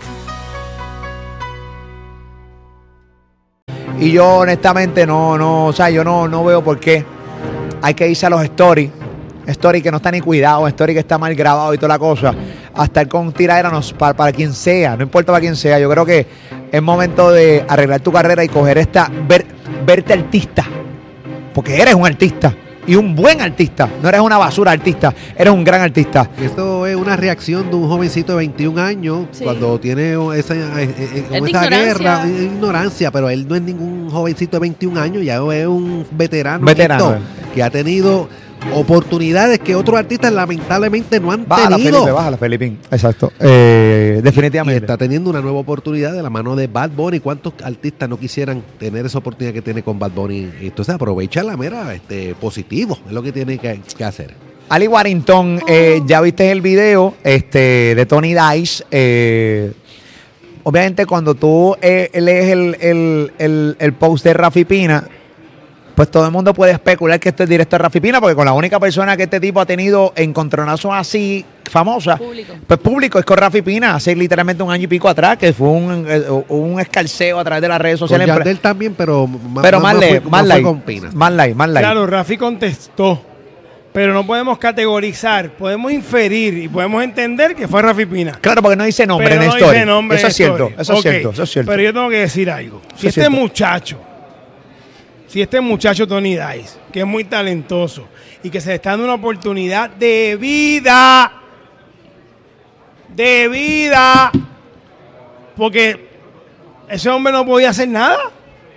Y 3.99 4.11
yo 4.11 4.37
honestamente 4.37 5.05
no, 5.05 5.37
no, 5.37 5.67
o 5.67 5.73
sea, 5.73 5.91
yo 5.91 6.03
no, 6.03 6.27
no 6.27 6.43
veo 6.43 6.63
por 6.63 6.79
qué 6.79 7.05
hay 7.83 7.93
que 7.93 8.09
irse 8.09 8.25
a 8.25 8.31
los 8.31 8.43
stories. 8.43 8.89
Story 9.45 9.81
que 9.81 9.91
no 9.91 9.97
está 9.97 10.11
ni 10.11 10.21
cuidado, 10.21 10.67
story 10.67 10.93
que 10.93 10.99
está 10.99 11.17
mal 11.17 11.35
grabado 11.35 11.73
y 11.73 11.77
toda 11.77 11.89
la 11.89 11.99
cosa. 11.99 12.33
A 12.75 12.85
estar 12.85 13.07
con 13.07 13.31
tiraéranos 13.33 13.93
para, 13.93 14.13
para 14.13 14.31
quien 14.31 14.53
sea, 14.53 14.95
no 14.95 15.03
importa 15.03 15.31
para 15.31 15.41
quien 15.41 15.55
sea. 15.55 15.79
Yo 15.79 15.89
creo 15.89 16.05
que 16.05 16.25
es 16.71 16.81
momento 16.81 17.31
de 17.31 17.65
arreglar 17.67 17.99
tu 17.99 18.11
carrera 18.11 18.43
y 18.43 18.49
coger 18.49 18.77
esta, 18.77 19.11
ver, 19.27 19.45
verte 19.85 20.13
artista. 20.13 20.65
Porque 21.53 21.81
eres 21.81 21.93
un 21.95 22.05
artista. 22.05 22.53
Y 22.87 22.95
un 22.95 23.15
buen 23.15 23.39
artista. 23.41 23.87
No 24.01 24.09
eres 24.09 24.21
una 24.21 24.39
basura 24.39 24.71
artista, 24.71 25.13
eres 25.37 25.53
un 25.53 25.63
gran 25.63 25.81
artista. 25.81 26.27
Esto 26.41 26.87
es 26.87 26.95
una 26.95 27.15
reacción 27.15 27.69
de 27.69 27.75
un 27.75 27.87
jovencito 27.87 28.31
de 28.31 28.37
21 28.39 28.79
años 28.79 29.27
Sí. 29.31 29.43
cuando 29.43 29.79
tiene 29.79 30.13
esa, 30.35 30.55
eh, 30.55 30.59
eh, 30.79 30.95
eh, 30.97 31.25
Es 31.25 31.29
de 31.29 31.37
esa 31.37 31.37
ignorancia. 31.37 31.69
guerra, 31.69 32.27
ignorancia, 32.27 33.11
pero 33.11 33.29
él 33.29 33.47
no 33.47 33.53
es 33.55 33.61
ningún 33.61 34.09
jovencito 34.09 34.57
de 34.57 34.61
21 34.61 34.97
años, 34.97 35.23
ya 35.23 35.35
es 35.35 35.67
un 35.67 36.07
veterano, 36.11 36.65
Veterano, 36.65 37.11
esto, 37.13 37.21
que 37.53 37.61
ha 37.61 37.69
tenido 37.69 38.27
oportunidades 38.73 39.59
que 39.59 39.75
otros 39.75 39.97
artistas 39.97 40.31
lamentablemente 40.31 41.19
no 41.19 41.31
han 41.31 41.47
Bájala, 41.47 41.77
tenido. 41.77 41.93
Felipe, 41.93 42.11
bájala, 42.11 42.37
Felipín. 42.37 42.77
Exacto. 42.91 43.31
Eh, 43.39 44.15
Y 44.19 44.21
definitivamente. 44.21 44.79
está 44.85 44.97
teniendo 44.97 45.29
una 45.29 45.41
nueva 45.41 45.59
oportunidad 45.59 46.13
de 46.13 46.21
la 46.23 46.29
mano 46.29 46.55
de 46.55 46.67
Bad 46.67 46.91
Bunny. 46.91 47.19
¿Cuántos 47.19 47.53
artistas 47.63 48.07
no 48.07 48.17
quisieran 48.19 48.61
tener 48.79 49.05
esa 49.05 49.17
oportunidad 49.17 49.53
que 49.53 49.61
tiene 49.61 49.83
con 49.83 49.97
Bad 49.99 50.11
Bunny? 50.11 50.49
Entonces 50.61 50.93
aprovecha 50.95 51.43
la 51.43 51.57
mera 51.57 51.93
este, 51.93 52.35
positivo, 52.35 52.97
es 53.07 53.11
lo 53.11 53.21
que 53.23 53.31
tiene 53.31 53.57
que, 53.57 53.81
que 53.97 54.03
hacer. 54.03 54.33
Ali 54.69 54.87
Warrington, 54.87 55.61
eh, 55.67 56.01
ya 56.05 56.21
viste 56.21 56.49
el 56.49 56.61
video 56.61 57.15
este, 57.23 57.93
de 57.95 58.05
Tony 58.05 58.33
Dice. 58.33 58.85
eh, 58.89 59.73
obviamente, 60.63 61.05
cuando 61.05 61.35
tú 61.35 61.75
eh, 61.81 62.09
lees 62.13 62.51
el, 62.51 62.77
el- 62.79 63.31
el- 63.37 63.75
el 63.79 63.93
post 63.93 64.23
de 64.23 64.33
Rafi 64.33 64.63
Pina, 64.63 65.05
pues 66.01 66.09
todo 66.09 66.25
el 66.25 66.31
mundo 66.31 66.51
puede 66.51 66.71
especular 66.71 67.19
que 67.19 67.29
este 67.29 67.43
es 67.43 67.49
directo 67.49 67.75
de 67.75 67.83
Rafi 67.83 67.99
Pina, 67.99 68.19
porque 68.19 68.33
con 68.35 68.43
la 68.43 68.53
única 68.53 68.79
persona 68.79 69.15
que 69.15 69.21
este 69.21 69.39
tipo 69.39 69.61
ha 69.61 69.67
tenido 69.67 70.13
encontronazos 70.15 70.89
así 70.91 71.45
famosa, 71.69 72.19
pues 72.65 72.79
público, 72.79 73.19
es 73.19 73.23
con 73.25 73.37
Rafi 73.37 73.61
Pina, 73.61 73.93
hace 73.93 74.15
literalmente 74.15 74.63
un 74.63 74.71
año 74.71 74.85
y 74.85 74.87
pico 74.87 75.07
atrás, 75.07 75.37
que 75.37 75.53
fue 75.53 75.67
un, 75.67 76.05
eh, 76.09 76.23
un 76.47 76.79
escalceo 76.79 77.37
a 77.37 77.43
través 77.43 77.61
de 77.61 77.67
las 77.67 77.79
redes 77.79 77.99
Con 77.99 78.07
sociales. 78.09 78.35
Yandel 78.35 78.57
también, 78.57 78.95
pero 78.97 79.27
más, 79.27 79.61
pero 79.61 79.79
más, 79.79 79.95
fue- 79.95 80.09
light, 80.09 80.23
más 80.23 80.39
fue 80.41 80.47
light, 80.49 80.63
con 80.63 80.81
Pina. 80.81 81.09
más 81.13 81.31
light. 81.33 81.55
Claro, 81.55 82.07
Rafi 82.07 82.35
contestó. 82.35 83.21
Pero 83.93 84.11
no 84.13 84.25
podemos 84.25 84.57
categorizar, 84.57 85.51
podemos 85.51 85.91
inferir 85.91 86.57
y 86.57 86.67
podemos 86.67 87.03
entender 87.03 87.53
que 87.53 87.67
fue 87.67 87.83
Rafi 87.83 88.07
Pina. 88.07 88.31
Claro, 88.41 88.63
porque 88.63 88.75
no 88.77 88.85
dice 88.85 89.05
nombre 89.05 89.27
Pero 89.29 89.41
en 89.41 89.47
no 89.49 89.53
story. 89.55 89.73
dice 89.75 89.85
nombre 89.85 90.17
Eso 90.17 90.25
en 90.25 90.29
es 90.31 90.35
cierto, 90.35 90.71
eso 90.79 90.93
es 90.93 91.01
cierto, 91.03 91.29
eso 91.29 91.43
es 91.43 91.51
cierto. 91.51 91.69
Pero 91.71 91.83
yo 91.83 91.93
tengo 91.93 92.09
que 92.09 92.17
decir 92.21 92.49
algo. 92.49 92.81
Si 92.95 93.05
Eso 93.07 93.19
este 93.21 93.29
muchacho, 93.29 93.99
si 95.31 95.41
este 95.41 95.61
muchacho 95.61 96.05
Tony 96.05 96.35
Dice, 96.35 96.77
que 96.91 96.99
es 96.99 97.05
muy 97.05 97.23
talentoso 97.23 98.05
y 98.43 98.49
que 98.49 98.59
se 98.59 98.67
le 98.67 98.75
está 98.75 98.89
dando 98.89 99.05
una 99.05 99.13
oportunidad 99.13 99.89
de 99.91 100.37
vida, 100.37 101.31
de 103.07 103.47
vida, 103.47 104.29
porque 105.55 106.09
ese 106.89 107.09
hombre 107.09 107.31
no 107.31 107.45
podía 107.45 107.69
hacer 107.69 107.87
nada, 107.87 108.29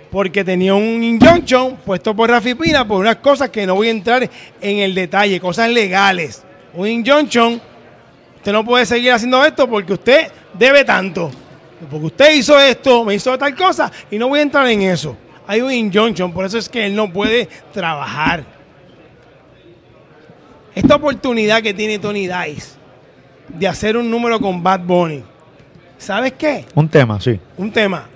porque 0.09 0.45
tenía 0.45 0.73
un 0.75 1.03
injunction 1.03 1.75
puesto 1.85 2.15
por 2.15 2.29
Rafi 2.29 2.55
Pina 2.55 2.87
por 2.87 3.01
unas 3.01 3.17
cosas 3.17 3.49
que 3.49 3.65
no 3.65 3.75
voy 3.75 3.89
a 3.89 3.91
entrar 3.91 4.29
en 4.61 4.77
el 4.77 4.95
detalle, 4.95 5.41
cosas 5.41 5.69
legales. 5.69 6.41
Un 6.73 6.87
injunction 6.87 7.61
Usted 8.37 8.53
no 8.53 8.63
puede 8.63 8.85
seguir 8.85 9.11
haciendo 9.11 9.43
esto 9.43 9.67
porque 9.67 9.91
usted 9.91 10.31
debe 10.53 10.85
tanto. 10.85 11.31
Porque 11.89 12.05
usted 12.05 12.33
hizo 12.35 12.57
esto, 12.59 13.03
me 13.03 13.15
hizo 13.15 13.35
tal 13.37 13.55
cosa 13.55 13.91
y 14.09 14.17
no 14.17 14.29
voy 14.29 14.37
a 14.37 14.43
entrar 14.43 14.67
en 14.67 14.83
eso. 14.83 15.17
Hay 15.47 15.61
un 15.61 15.71
injunction, 15.71 16.31
por 16.31 16.45
eso 16.45 16.57
es 16.57 16.67
que 16.69 16.85
él 16.85 16.95
no 16.95 17.11
puede 17.11 17.47
trabajar. 17.73 18.43
Esta 20.73 20.95
oportunidad 20.95 21.61
que 21.61 21.73
tiene 21.73 21.99
Tony 21.99 22.27
Dice 22.27 22.75
de 23.47 23.67
hacer 23.67 23.95
un 23.95 24.09
número 24.09 24.39
con 24.39 24.61
Bad 24.61 24.81
Bunny, 24.81 25.23
¿sabes 25.97 26.33
qué? 26.33 26.65
Un 26.73 26.89
tema, 26.89 27.21
sí. 27.21 27.39
Un 27.57 27.71
tema, 27.71 28.07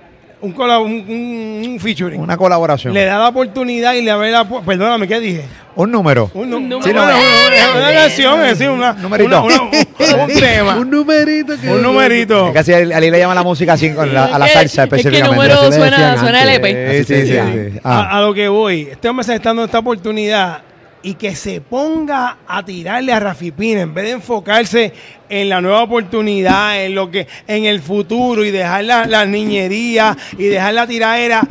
un, 0.42 0.54
un, 0.60 1.64
un- 1.70 1.80
featuring. 1.80 2.20
Una 2.20 2.36
colaboración. 2.36 2.94
Le 2.94 3.06
da 3.06 3.20
la 3.20 3.28
oportunidad 3.30 3.94
y 3.94 4.02
le 4.02 4.12
abre 4.12 4.32
la 4.32 4.44
Perdóname, 4.48 5.08
¿qué 5.08 5.20
dije? 5.20 5.44
Un 5.82 5.92
número. 5.92 6.30
Un, 6.34 6.50
número. 6.50 6.82
Sí, 6.84 6.92
no, 6.94 7.04
una, 7.04 7.16
una- 7.16 7.78
una 7.80 7.94
canción, 7.94 8.42
es 8.42 8.50
decir, 8.60 8.70
una, 8.70 8.92
Numerito. 8.94 9.44
un 9.44 10.28
tema. 10.40 10.76
un 10.76 10.90
numerito. 10.90 11.58
Que 11.58 11.70
Un 11.70 11.82
numerito. 11.82 12.48
Es 12.48 12.54
que 12.54 12.60
así 12.60 12.72
le 12.86 13.18
llama 13.20 13.34
la 13.34 13.44
música 13.44 13.74
así 13.74 13.92
con 13.94 14.14
la- 14.14 14.26
a 14.26 14.38
la 14.38 14.48
salsa 14.50 14.84
es 14.84 14.90
que 14.90 14.96
específicamente. 14.98 15.36
número 15.36 15.72
suena- 15.72 16.18
suena 16.20 16.42
antes. 16.42 16.56
LP. 16.56 17.04
Sí, 17.06 17.16
sí, 17.16 17.28
sí, 17.28 17.34
sí. 17.74 17.80
Ah. 17.84 18.10
A, 18.12 18.18
a 18.18 18.22
lo 18.22 18.34
que 18.34 18.50
voy, 18.50 18.90
este 18.92 19.08
hombre 19.08 19.24
se 19.24 19.36
está 19.36 19.50
dando 19.50 19.64
esta 19.64 19.80
oportunidad 19.80 20.64
y 21.02 21.14
que 21.14 21.34
se 21.34 21.62
ponga 21.62 22.40
a 22.46 22.62
tirarle 22.66 23.14
a 23.14 23.20
Rafi 23.22 23.52
Pina 23.52 23.80
en 23.80 23.94
vez 23.94 24.04
de 24.04 24.12
enfocarse 24.12 24.92
en 25.30 25.48
la 25.48 25.62
nueva 25.62 25.82
oportunidad, 25.84 26.84
en 26.84 26.94
lo 26.94 27.10
que, 27.10 27.26
en 27.48 27.64
el 27.64 27.82
futuro 27.82 28.44
y 28.44 28.52
dejar 28.52 28.84
la, 28.84 29.06
la 29.06 29.26
niñería 29.26 30.18
y 30.38 30.44
dejar 30.48 30.74
la 30.74 30.86
tiradera. 30.86 31.42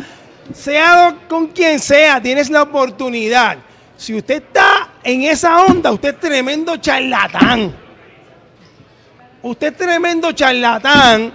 Sea 0.52 1.14
con 1.28 1.46
quien 1.46 1.78
sea, 1.80 2.20
tienes 2.20 2.50
la 2.50 2.60
oportunidad. 2.62 3.56
Si 3.98 4.14
usted 4.14 4.44
está 4.44 4.90
en 5.02 5.22
esa 5.22 5.64
onda, 5.64 5.90
usted 5.90 6.10
es 6.10 6.20
tremendo 6.20 6.76
charlatán. 6.76 7.74
Usted 9.42 9.72
es 9.72 9.76
tremendo 9.76 10.30
charlatán 10.30 11.32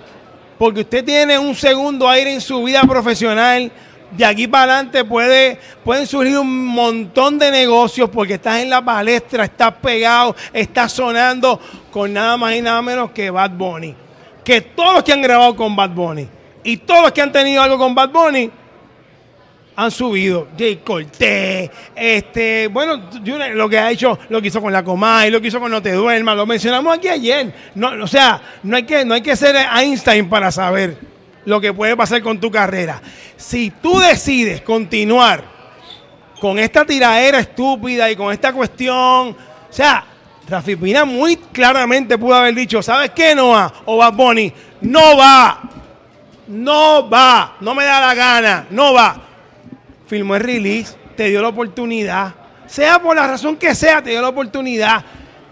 porque 0.58 0.80
usted 0.80 1.04
tiene 1.04 1.38
un 1.38 1.54
segundo 1.56 2.08
aire 2.08 2.34
en 2.34 2.40
su 2.40 2.64
vida 2.64 2.82
profesional. 2.84 3.70
De 4.12 4.24
aquí 4.24 4.48
para 4.48 4.76
adelante 4.76 5.04
puede, 5.04 5.60
pueden 5.84 6.08
surgir 6.08 6.38
un 6.38 6.68
montón 6.68 7.38
de 7.38 7.52
negocios 7.52 8.10
porque 8.10 8.36
estás 8.36 8.62
en 8.62 8.70
la 8.70 8.82
palestra, 8.82 9.44
estás 9.44 9.74
pegado, 9.82 10.34
estás 10.54 10.94
sonando 10.94 11.60
con 11.92 12.14
nada 12.14 12.38
más 12.38 12.56
y 12.56 12.62
nada 12.62 12.82
menos 12.82 13.12
que 13.12 13.30
Bad 13.30 13.52
Bunny. 13.52 13.94
Que 14.42 14.62
todos 14.62 14.94
los 14.94 15.04
que 15.04 15.12
han 15.12 15.22
grabado 15.22 15.54
con 15.54 15.76
Bad 15.76 15.90
Bunny 15.90 16.30
y 16.64 16.78
todos 16.78 17.02
los 17.02 17.12
que 17.12 17.22
han 17.22 17.34
tenido 17.34 17.62
algo 17.62 17.78
con 17.78 17.94
Bad 17.94 18.10
Bunny 18.10 18.50
han 19.76 19.92
subido. 19.92 20.48
Jay 20.58 20.78
Cortés, 20.78 21.70
este, 21.96 22.68
bueno, 22.68 23.10
lo 23.54 23.70
que 23.70 23.80
ha 23.80 23.92
hecho, 23.92 24.18
lo 24.30 24.42
que 24.42 24.48
hizo 24.50 24.62
con 24.62 24.74
la 24.74 24.84
Comay, 24.84 25.32
lo 25.32 25.42
que 25.42 25.48
hizo 25.48 25.60
con 25.60 25.72
No 25.72 25.82
Te 25.82 25.94
Duermas, 25.94 26.36
lo 26.36 26.46
mencionamos 26.46 26.98
aquí 26.98 27.08
ayer. 27.08 27.54
No, 27.76 28.04
o 28.04 28.08
sea, 28.08 28.42
no 28.64 28.76
hay 28.76 28.84
que, 28.84 29.06
no 29.06 29.14
hay 29.14 29.22
que 29.22 29.36
ser 29.36 29.56
Einstein 29.56 30.30
para 30.30 30.52
saber 30.52 30.98
lo 31.46 31.60
que 31.60 31.74
puede 31.74 31.98
pasar 31.98 32.22
con 32.22 32.40
tu 32.40 32.50
carrera. 32.52 33.02
Si 33.38 33.72
tú 33.72 34.00
decides 34.00 34.62
continuar 34.62 35.44
con 36.40 36.60
esta 36.60 36.86
tiradera 36.86 37.40
estúpida 37.40 38.10
y 38.12 38.16
con 38.16 38.32
esta 38.32 38.54
cuestión, 38.54 38.96
o 38.96 39.36
sea, 39.70 40.06
Rafi 40.48 40.76
Pina 40.76 41.06
muy 41.06 41.38
claramente 41.38 42.18
pudo 42.18 42.36
haber 42.36 42.54
dicho, 42.54 42.82
¿sabes 42.82 43.12
qué, 43.12 43.34
Noah? 43.34 43.74
O 43.86 43.98
Bad 43.98 44.14
Bunny, 44.14 44.54
no 44.82 45.18
va, 45.18 45.62
no 46.48 47.10
va, 47.10 47.56
no 47.62 47.74
me 47.74 47.86
da 47.86 48.02
la 48.02 48.14
gana, 48.14 48.68
no 48.70 48.94
va. 48.94 49.33
Filmó 50.14 50.36
el 50.36 50.44
release, 50.44 50.94
te 51.18 51.30
dio 51.30 51.42
la 51.42 51.48
oportunidad, 51.48 52.36
sea 52.68 53.02
por 53.02 53.16
la 53.16 53.26
razón 53.26 53.56
que 53.56 53.74
sea, 53.74 54.00
te 54.04 54.12
dio 54.12 54.22
la 54.22 54.30
oportunidad. 54.30 55.04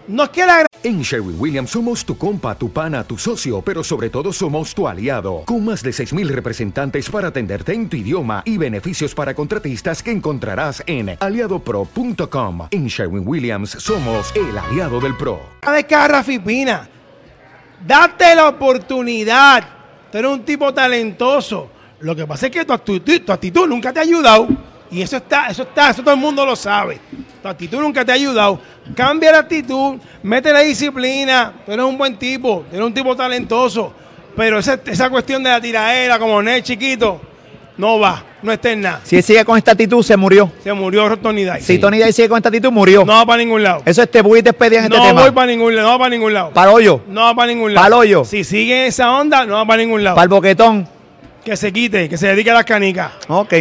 No 0.06 0.22
es 0.22 0.28
que 0.28 0.46
la 0.46 0.66
En 0.84 1.02
Sherwin 1.02 1.34
Williams 1.36 1.70
somos 1.70 2.04
tu 2.04 2.16
compa, 2.16 2.54
tu 2.54 2.72
pana, 2.72 3.02
tu 3.02 3.18
socio, 3.18 3.60
pero 3.60 3.82
sobre 3.82 4.08
todo 4.08 4.32
somos 4.32 4.72
tu 4.72 4.86
aliado, 4.86 5.42
con 5.46 5.64
más 5.64 5.82
de 5.82 5.90
6.000 5.90 6.28
representantes 6.28 7.10
para 7.10 7.26
atenderte 7.26 7.74
en 7.74 7.88
tu 7.88 7.96
idioma 7.96 8.44
y 8.44 8.56
beneficios 8.56 9.16
para 9.16 9.34
contratistas 9.34 10.00
que 10.00 10.12
encontrarás 10.12 10.80
en 10.86 11.16
aliadopro.com. 11.18 12.68
En 12.70 12.86
Sherwin 12.86 13.26
Williams 13.26 13.70
somos 13.70 14.32
el 14.36 14.56
aliado 14.56 15.00
del 15.00 15.16
PRO. 15.16 15.40
de 15.74 15.84
cara, 15.84 16.18
Rafi 16.18 16.38
Pina. 16.38 16.88
Date 17.84 18.36
la 18.36 18.50
oportunidad. 18.50 19.64
Tú 20.12 20.18
eres 20.18 20.30
un 20.30 20.44
tipo 20.44 20.72
talentoso. 20.72 21.81
Lo 22.02 22.14
que 22.16 22.26
pasa 22.26 22.46
es 22.46 22.52
que 22.52 22.64
tu 22.64 22.72
actitud, 22.72 23.20
tu 23.22 23.32
actitud 23.32 23.66
nunca 23.66 23.92
te 23.92 24.00
ha 24.00 24.02
ayudado. 24.02 24.48
Y 24.90 25.00
eso 25.00 25.16
está, 25.16 25.46
eso 25.46 25.62
está, 25.62 25.90
eso 25.90 26.02
todo 26.02 26.14
el 26.14 26.20
mundo 26.20 26.44
lo 26.44 26.54
sabe. 26.54 27.00
Tu 27.40 27.48
actitud 27.48 27.80
nunca 27.80 28.04
te 28.04 28.12
ha 28.12 28.16
ayudado. 28.16 28.60
Cambia 28.94 29.32
la 29.32 29.38
actitud, 29.38 29.96
mete 30.22 30.52
la 30.52 30.60
disciplina. 30.60 31.54
Tú 31.64 31.72
eres 31.72 31.84
un 31.84 31.96
buen 31.96 32.18
tipo, 32.18 32.64
eres 32.70 32.84
un 32.84 32.92
tipo 32.92 33.16
talentoso. 33.16 33.92
Pero 34.36 34.58
esa, 34.58 34.78
esa 34.84 35.08
cuestión 35.10 35.42
de 35.42 35.50
la 35.50 35.60
tiraera, 35.60 36.18
como 36.18 36.42
Ned 36.42 36.62
chiquito, 36.62 37.20
no 37.78 37.98
va, 37.98 38.22
no 38.42 38.52
está 38.52 38.70
en 38.70 38.80
nada. 38.82 39.00
Si 39.04 39.16
él 39.16 39.22
sigue 39.22 39.44
con 39.44 39.56
esta 39.56 39.72
actitud, 39.72 40.02
se 40.02 40.16
murió. 40.16 40.50
Se 40.62 40.72
murió 40.72 41.16
Tony 41.18 41.44
Dice. 41.44 41.60
Si 41.62 41.78
Tony 41.78 41.98
Dice 41.98 42.12
sigue 42.12 42.28
con 42.28 42.36
esta 42.38 42.48
actitud, 42.48 42.70
murió. 42.70 43.04
No 43.04 43.14
va 43.14 43.24
para 43.26 43.38
ningún 43.42 43.62
lado. 43.62 43.82
Eso 43.84 44.02
es 44.02 44.10
te 44.10 44.20
voy 44.22 44.40
y 44.40 44.42
despedida 44.42 44.84
en 44.84 44.88
No 44.90 44.96
este 44.96 45.08
tema. 45.08 45.22
voy 45.22 45.30
para 45.30 45.46
ningún 45.46 45.74
lado, 45.74 45.86
no 45.88 45.92
va 45.94 45.98
para 45.98 46.10
ningún 46.10 46.34
lado. 46.34 46.50
Para 46.50 46.70
hoyo. 46.70 47.00
No 47.08 47.22
va 47.22 47.34
para 47.34 47.52
ningún 47.52 47.72
lado. 47.74 47.84
Pa'l 47.84 47.92
hoyo. 47.94 48.24
Si 48.24 48.44
sigue 48.44 48.86
esa 48.88 49.10
onda, 49.12 49.46
no 49.46 49.54
va 49.54 49.66
para 49.66 49.82
ningún 49.82 50.02
lado. 50.04 50.16
Para 50.16 50.24
el 50.24 50.28
boquetón. 50.28 50.88
Que 51.44 51.56
se 51.56 51.72
quite, 51.72 52.08
que 52.08 52.16
se 52.16 52.28
dedique 52.28 52.50
a 52.50 52.54
las 52.54 52.64
canicas. 52.64 53.12
Ok. 53.28 53.54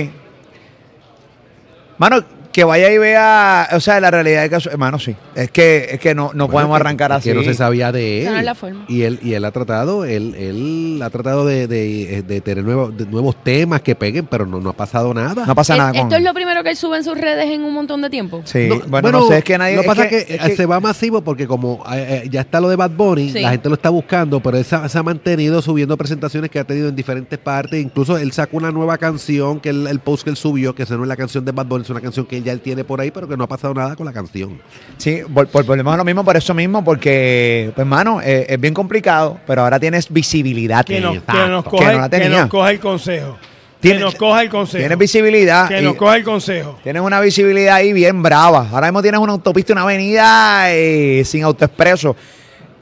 Mano, 1.97 2.23
que 2.51 2.63
vaya 2.63 2.91
y 2.91 2.97
vea, 2.97 3.69
o 3.73 3.79
sea, 3.79 3.99
la 4.01 4.11
realidad 4.11 4.41
del 4.41 4.49
caso, 4.49 4.69
hermano, 4.69 4.99
sí. 4.99 5.15
Es 5.35 5.49
que, 5.51 5.87
es 5.91 5.99
que 5.99 6.13
no, 6.13 6.31
no 6.33 6.49
podemos 6.49 6.75
arrancar 6.75 7.11
Es 7.11 7.17
así. 7.17 7.29
que 7.29 7.35
no 7.35 7.43
se 7.43 7.53
sabía 7.53 7.91
de 7.91 8.21
Esa 8.23 8.29
no 8.31 8.35
es 8.35 8.39
él. 8.41 8.45
la 8.45 8.55
forma. 8.55 8.85
Y 8.87 9.01
él, 9.03 9.19
y 9.23 9.33
él 9.33 9.45
ha 9.45 9.51
tratado, 9.51 10.03
él, 10.05 10.35
él 10.35 10.99
ha 11.03 11.09
tratado 11.09 11.45
de, 11.45 11.67
de- 11.67 12.23
de 12.27 12.41
tener 12.41 12.63
nuevos, 12.63 12.95
de 12.97 13.05
nuevos 13.05 13.41
temas 13.43 13.81
que 13.81 13.95
peguen, 13.95 14.25
pero 14.27 14.45
no, 14.45 14.59
no 14.59 14.69
ha 14.71 14.73
pasado 14.73 15.13
nada. 15.13 15.45
No 15.45 15.55
pasa 15.55 15.73
Es- 15.73 15.79
nada 15.79 15.91
con... 15.93 16.01
¿Esto 16.01 16.15
es 16.17 16.23
lo 16.23 16.33
primero 16.33 16.63
que 16.63 16.71
él 16.71 16.75
sube 16.75 16.97
en 16.97 17.03
sus 17.03 17.17
redes 17.17 17.49
en 17.49 17.63
un 17.63 17.73
montón 17.73 18.01
de 18.01 18.09
tiempo? 18.09 18.41
Sí, 18.45 18.69
bueno, 18.87 19.11
no 19.11 19.27
sé, 19.27 19.37
es 19.39 19.43
que 19.43 19.57
nadie... 19.57 19.75
Lo 19.77 19.83
pasa 19.83 20.03
es 20.05 20.09
que- 20.09 20.25
que, 20.25 20.35
es 20.35 20.41
que- 20.41 20.55
se 20.55 20.65
va 20.65 20.79
masivo 20.79 21.21
porque 21.21 21.47
como 21.47 21.83
eh, 21.93 22.21
eh, 22.25 22.29
ya 22.29 22.41
está 22.41 22.59
lo 22.59 22.67
de 22.69 22.75
Bad 22.75 22.91
Bunny, 22.91 23.29
Sí. 23.31 23.39
la 23.39 23.51
gente 23.51 23.69
lo 23.69 23.75
está 23.75 23.89
buscando, 23.89 24.41
pero 24.41 24.57
él 24.57 24.65
se, 24.65 24.75
ha- 24.75 24.89
se 24.89 24.97
ha 24.97 25.03
mantenido 25.03 25.61
subiendo 25.61 25.95
presentaciones 25.97 26.51
que 26.51 26.59
ha 26.59 26.63
tenido 26.65 26.89
en 26.89 26.95
diferentes 26.95 27.39
partes. 27.39 27.81
Incluso 27.81 28.17
él 28.17 28.31
sacó 28.33 28.57
una 28.57 28.71
nueva 28.71 28.97
canción, 28.97 29.59
que 29.59 29.69
él- 29.69 29.87
el 29.87 29.99
post 29.99 30.23
que 30.23 30.29
él 30.31 30.35
subió, 30.37 30.75
que 30.75 30.83
esa 30.83 30.97
no 30.97 31.03
es 31.03 31.07
la 31.07 31.15
canción 31.15 31.45
de 31.45 31.51
Bad 31.53 31.65
Bunny, 31.65 31.83
es 31.83 31.89
una 31.89 32.01
canción 32.01 32.25
que 32.25 32.40
ya 32.43 32.51
él 32.51 32.61
tiene 32.61 32.83
por 32.83 32.99
ahí, 33.01 33.11
pero 33.11 33.27
que 33.27 33.35
no 33.37 33.43
ha 33.43 33.47
pasado 33.47 33.73
nada 33.73 33.95
con 33.95 34.05
la 34.05 34.13
canción. 34.13 34.61
Sí, 34.97 35.21
por, 35.33 35.47
por, 35.47 35.63
volvemos 35.65 35.93
a 35.93 35.97
lo 35.97 36.03
mismo 36.05 36.23
por 36.23 36.35
eso 36.37 36.53
mismo, 36.53 36.83
porque, 36.83 37.71
pues, 37.75 37.83
hermano, 37.83 38.21
eh, 38.21 38.45
es 38.49 38.59
bien 38.59 38.73
complicado, 38.73 39.39
pero 39.47 39.63
ahora 39.63 39.79
tienes 39.79 40.09
visibilidad. 40.11 40.85
Que 40.85 40.99
nos, 41.01 41.17
que 41.23 41.47
nos 41.47 41.63
Que 41.63 41.69
coja, 41.69 41.91
no 41.93 41.97
la 41.99 42.09
que 42.09 42.19
tenía. 42.19 42.41
nos 42.41 42.49
coja 42.49 42.71
el 42.71 42.79
consejo. 42.79 43.37
Tiene- 43.79 43.97
que 43.97 44.03
nos 44.03 44.15
coja 44.15 44.43
el 44.43 44.49
consejo. 44.49 44.77
Tienes 44.79 44.97
visibilidad. 44.97 45.67
Que 45.67 45.81
nos 45.81 45.95
coja 45.95 46.17
el 46.17 46.23
consejo. 46.23 46.77
Tienes 46.83 47.01
una 47.01 47.19
visibilidad 47.19 47.75
ahí 47.77 47.93
bien 47.93 48.21
brava. 48.21 48.67
Ahora 48.71 48.87
mismo 48.87 49.01
tienes 49.01 49.19
una 49.19 49.31
autopista, 49.33 49.73
una 49.73 49.81
avenida 49.81 50.71
eh, 50.71 51.23
sin 51.25 51.43
autoexpreso. 51.43 52.15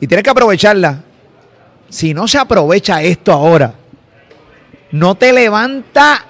Y 0.01 0.07
tienes 0.07 0.23
que 0.23 0.29
aprovecharla. 0.29 1.01
Si 1.87 2.13
no 2.13 2.27
se 2.27 2.37
aprovecha 2.37 3.01
esto 3.01 3.31
ahora, 3.31 3.73
no 4.91 5.15
te 5.15 5.31
levanta 5.33 6.25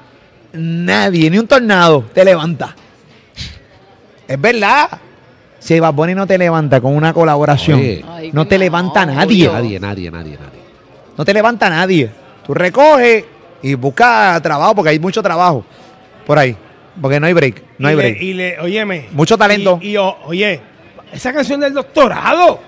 nadie, 0.53 1.29
ni 1.29 1.37
un 1.39 1.47
tornado 1.47 2.05
te 2.13 2.23
levanta. 2.23 2.75
Es 4.29 4.39
verdad. 4.39 4.87
Si 5.57 5.77
Bad 5.79 5.93
Bunny 5.93 6.13
no 6.15 6.25
te 6.27 6.37
levanta 6.37 6.79
con 6.79 6.95
una 6.95 7.11
colaboración, 7.13 7.79
Oye. 7.79 8.05
Ay, 8.07 8.29
no 8.31 8.47
te 8.47 8.57
levanta 8.57 9.05
nadie. 9.05 9.47
Nadie, 9.47 9.79
nadie, 9.79 10.09
nadie, 10.11 10.37
nadie. 10.37 10.59
No 11.17 11.25
te 11.25 11.33
levanta 11.33 11.69
nadie. 11.69 12.09
Tú 12.45 12.53
recoges 12.53 13.25
y 13.61 13.73
buscas 13.73 14.41
trabajo, 14.41 14.75
porque 14.75 14.91
hay 14.91 14.99
mucho 14.99 15.21
trabajo 15.21 15.65
por 16.25 16.37
ahí. 16.39 16.55
Porque 17.01 17.19
no 17.19 17.25
hay 17.27 17.33
break. 17.33 17.63
No 17.77 17.87
hay 17.89 17.95
le- 17.95 18.01
break. 18.01 18.21
y 18.21 18.33
le, 18.35 18.59
óyeme. 18.59 19.07
Mucho 19.11 19.37
talento. 19.37 19.79
Y, 19.81 19.89
y, 19.89 19.97
o- 19.97 20.17
oye, 20.27 20.61
esa 21.11 21.33
canción 21.33 21.59
del 21.59 21.73
doctorado. 21.73 22.59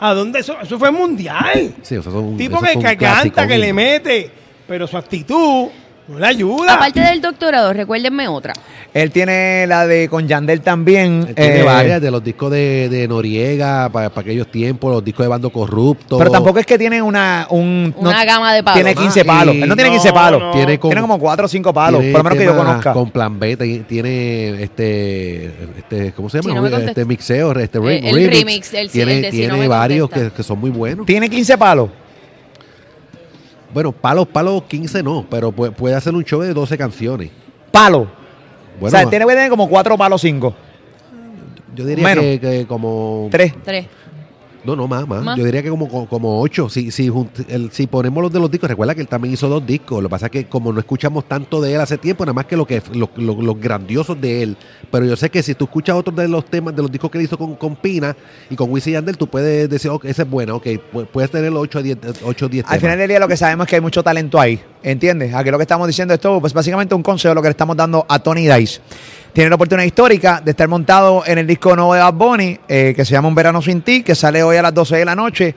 ¿A 0.00 0.12
dónde 0.12 0.40
eso? 0.40 0.56
Eso 0.60 0.78
fue 0.78 0.90
mundial. 0.90 1.74
Sí, 1.82 1.94
eso 1.94 2.10
fue 2.10 2.20
un, 2.20 2.36
tipo 2.36 2.56
eso 2.56 2.64
que, 2.66 2.72
fue 2.72 2.82
un 2.82 2.88
que 2.88 2.96
clásico, 2.96 3.36
canta, 3.36 3.46
que 3.48 3.58
le 3.58 3.72
mete. 3.72 4.30
Pero 4.66 4.86
su 4.86 4.96
actitud 4.98 5.68
no 6.10 6.18
le 6.18 6.26
ayuda. 6.26 6.74
Aparte 6.74 7.00
del 7.00 7.20
doctorado, 7.20 7.72
recuérdenme 7.72 8.26
otra. 8.28 8.52
Él 8.92 9.10
tiene 9.12 9.66
la 9.68 9.86
de 9.86 10.08
con 10.08 10.26
Yandel 10.26 10.60
también. 10.62 11.24
Él 11.28 11.34
tiene 11.34 11.60
eh, 11.60 11.62
varias 11.62 12.00
de 12.02 12.10
los 12.10 12.22
discos 12.24 12.50
de, 12.50 12.88
de 12.88 13.06
Noriega 13.06 13.88
para 13.90 14.06
aquellos 14.06 14.48
tiempos, 14.50 14.92
los 14.92 15.04
discos 15.04 15.24
de 15.24 15.28
Bando 15.28 15.50
Corrupto. 15.50 16.18
Pero 16.18 16.30
tampoco 16.30 16.58
es 16.58 16.66
que 16.66 16.76
tiene 16.76 17.00
una. 17.00 17.46
Un, 17.50 17.94
Una 17.96 18.24
gama 18.24 18.52
de 18.52 18.62
palos. 18.64 18.82
Tiene 18.82 18.94
15 18.94 19.20
Ah, 19.20 19.24
palos. 19.24 19.54
Él 19.54 19.68
no 19.68 19.76
tiene 19.76 19.90
No, 19.90 19.94
15 19.96 20.12
palos. 20.12 20.40
no. 20.42 20.50
Tiene, 20.52 20.78
con- 20.80 20.90
Tiene 20.90 21.00
como 21.02 21.18
4 21.18 21.44
o 21.44 21.48
5 21.48 21.72
palos. 21.72 22.00
por 22.02 22.12
lo 22.12 22.24
menos 22.24 22.38
que 22.38 22.44
yo 22.44 22.56
conozca. 22.56 22.92
Con 22.92 23.10
plan 23.10 23.38
B, 23.38 23.56
tiene 23.88 24.62
este, 24.62 25.44
este 25.78 26.12
¿cómo 26.12 26.28
se 26.28 26.38
llama? 26.38 26.50
Si 26.50 26.54
no 26.56 26.62
me 26.78 26.84
este 26.86 27.04
mixeo, 27.04 27.52
este 27.58 27.78
Eh, 27.78 27.80
re- 27.80 28.08
el 28.10 28.30
remix, 28.30 28.74
el- 28.74 28.90
tiene 28.90 29.16
el 29.16 29.22
de 29.22 29.30
si 29.30 29.36
tiene 29.38 29.68
varios 29.68 30.10
que, 30.10 30.30
que 30.30 30.42
son 30.42 30.58
muy 30.58 30.70
buenos. 30.70 31.06
Tiene 31.06 31.28
15 31.30 31.56
palos. 31.56 31.90
Bueno, 33.72 33.92
palos, 33.92 34.26
palos 34.28 34.64
15 34.64 35.02
no, 35.02 35.26
pero 35.30 35.52
puede, 35.52 35.72
puede 35.72 35.94
hacer 35.94 36.14
un 36.14 36.24
show 36.24 36.40
de 36.40 36.52
12 36.52 36.76
canciones. 36.76 37.30
Palos. 37.70 38.08
Bueno, 38.80 38.96
o 38.96 39.00
sea, 39.00 39.08
tiene 39.08 39.24
que 39.26 39.32
tener 39.32 39.50
como 39.50 39.68
4 39.68 39.96
palos 39.96 40.20
5. 40.20 40.54
yo 41.76 41.84
diría 41.84 42.04
menos. 42.04 42.24
que, 42.24 42.40
que 42.40 42.66
como 42.66 43.28
3. 43.30 43.54
Tres. 43.64 43.86
No, 44.64 44.76
no, 44.76 44.86
más, 44.86 45.06
más. 45.08 45.24
Más. 45.24 45.38
Yo 45.38 45.44
diría 45.44 45.62
que 45.62 45.70
como, 45.70 45.88
como, 46.08 46.40
ocho. 46.40 46.68
Si, 46.68 46.90
si, 46.90 47.10
el- 47.48 47.70
si 47.72 47.86
ponemos 47.86 48.22
los 48.22 48.32
de 48.32 48.40
los 48.40 48.50
discos, 48.50 48.68
recuerda 48.68 48.94
que 48.94 49.00
él 49.00 49.08
también 49.08 49.34
hizo 49.34 49.48
dos 49.48 49.64
discos. 49.66 50.02
Lo 50.02 50.08
que 50.08 50.10
pasa 50.10 50.26
es 50.26 50.32
que 50.32 50.44
como 50.46 50.72
no 50.72 50.80
escuchamos 50.80 51.24
tanto 51.26 51.60
de 51.60 51.74
él 51.74 51.80
hace 51.80 51.96
tiempo, 51.98 52.24
nada 52.24 52.34
más 52.34 52.46
que 52.46 52.56
lo 52.56 52.66
que 52.66 52.82
los, 52.94 53.08
los- 53.16 53.36
los 53.38 53.60
grandiosos 53.60 54.20
de 54.20 54.42
él. 54.42 54.56
Pero 54.90 55.06
yo 55.06 55.16
sé 55.16 55.30
que 55.30 55.42
si 55.42 55.54
tú 55.54 55.64
escuchas 55.64 55.96
otros 55.96 56.14
de 56.16 56.28
los 56.28 56.44
temas, 56.44 56.74
de 56.76 56.82
los 56.82 56.90
discos 56.90 57.10
que 57.10 57.18
él 57.18 57.24
hizo 57.24 57.38
con, 57.38 57.54
con 57.56 57.76
Pina 57.76 58.16
y 58.50 58.56
con 58.56 58.70
Wisin 58.70 58.90
y 58.90 58.94
Yandel, 58.94 59.16
tú 59.16 59.26
puedes 59.26 59.68
decir, 59.70 59.90
ok, 59.90 60.04
ese 60.04 60.22
es 60.22 60.30
bueno, 60.30 60.56
ok, 60.56 60.66
pu- 60.92 61.06
puedes 61.06 61.30
tener 61.30 61.52
los 61.52 61.62
8 61.62 61.78
o 61.78 61.82
10, 61.82 61.98
8 62.24 62.46
o 62.46 62.48
10 62.48 62.64
Al 62.64 62.68
temas. 62.70 62.80
final 62.80 62.98
del 62.98 63.08
día 63.08 63.18
lo 63.20 63.28
que 63.28 63.36
sabemos 63.36 63.66
es 63.66 63.70
que 63.70 63.76
hay 63.76 63.82
mucho 63.82 64.02
talento 64.02 64.38
ahí. 64.40 64.60
¿Entiendes? 64.82 65.34
Aquí 65.34 65.50
lo 65.50 65.58
que 65.58 65.62
estamos 65.62 65.86
diciendo 65.86 66.14
es 66.14 66.20
todo, 66.20 66.40
pues 66.40 66.52
básicamente 66.54 66.94
un 66.94 67.02
consejo 67.02 67.34
lo 67.34 67.42
que 67.42 67.48
le 67.48 67.52
estamos 67.52 67.76
dando 67.76 68.06
a 68.08 68.18
Tony 68.18 68.48
Dice. 68.48 68.80
Tiene 69.32 69.50
la 69.50 69.56
oportunidad 69.56 69.86
histórica 69.86 70.40
de 70.44 70.50
estar 70.52 70.66
montado 70.68 71.22
en 71.26 71.38
el 71.38 71.46
disco 71.46 71.76
nuevo 71.76 71.94
de 71.94 72.00
Bad 72.00 72.14
Bunny, 72.14 72.58
eh, 72.66 72.92
que 72.96 73.04
se 73.04 73.12
llama 73.12 73.28
Un 73.28 73.34
Verano 73.34 73.62
Sin 73.62 73.82
Ti, 73.82 74.02
que 74.02 74.14
sale 74.14 74.42
hoy 74.42 74.56
a 74.56 74.62
las 74.62 74.74
12 74.74 74.96
de 74.96 75.04
la 75.04 75.14
noche. 75.14 75.54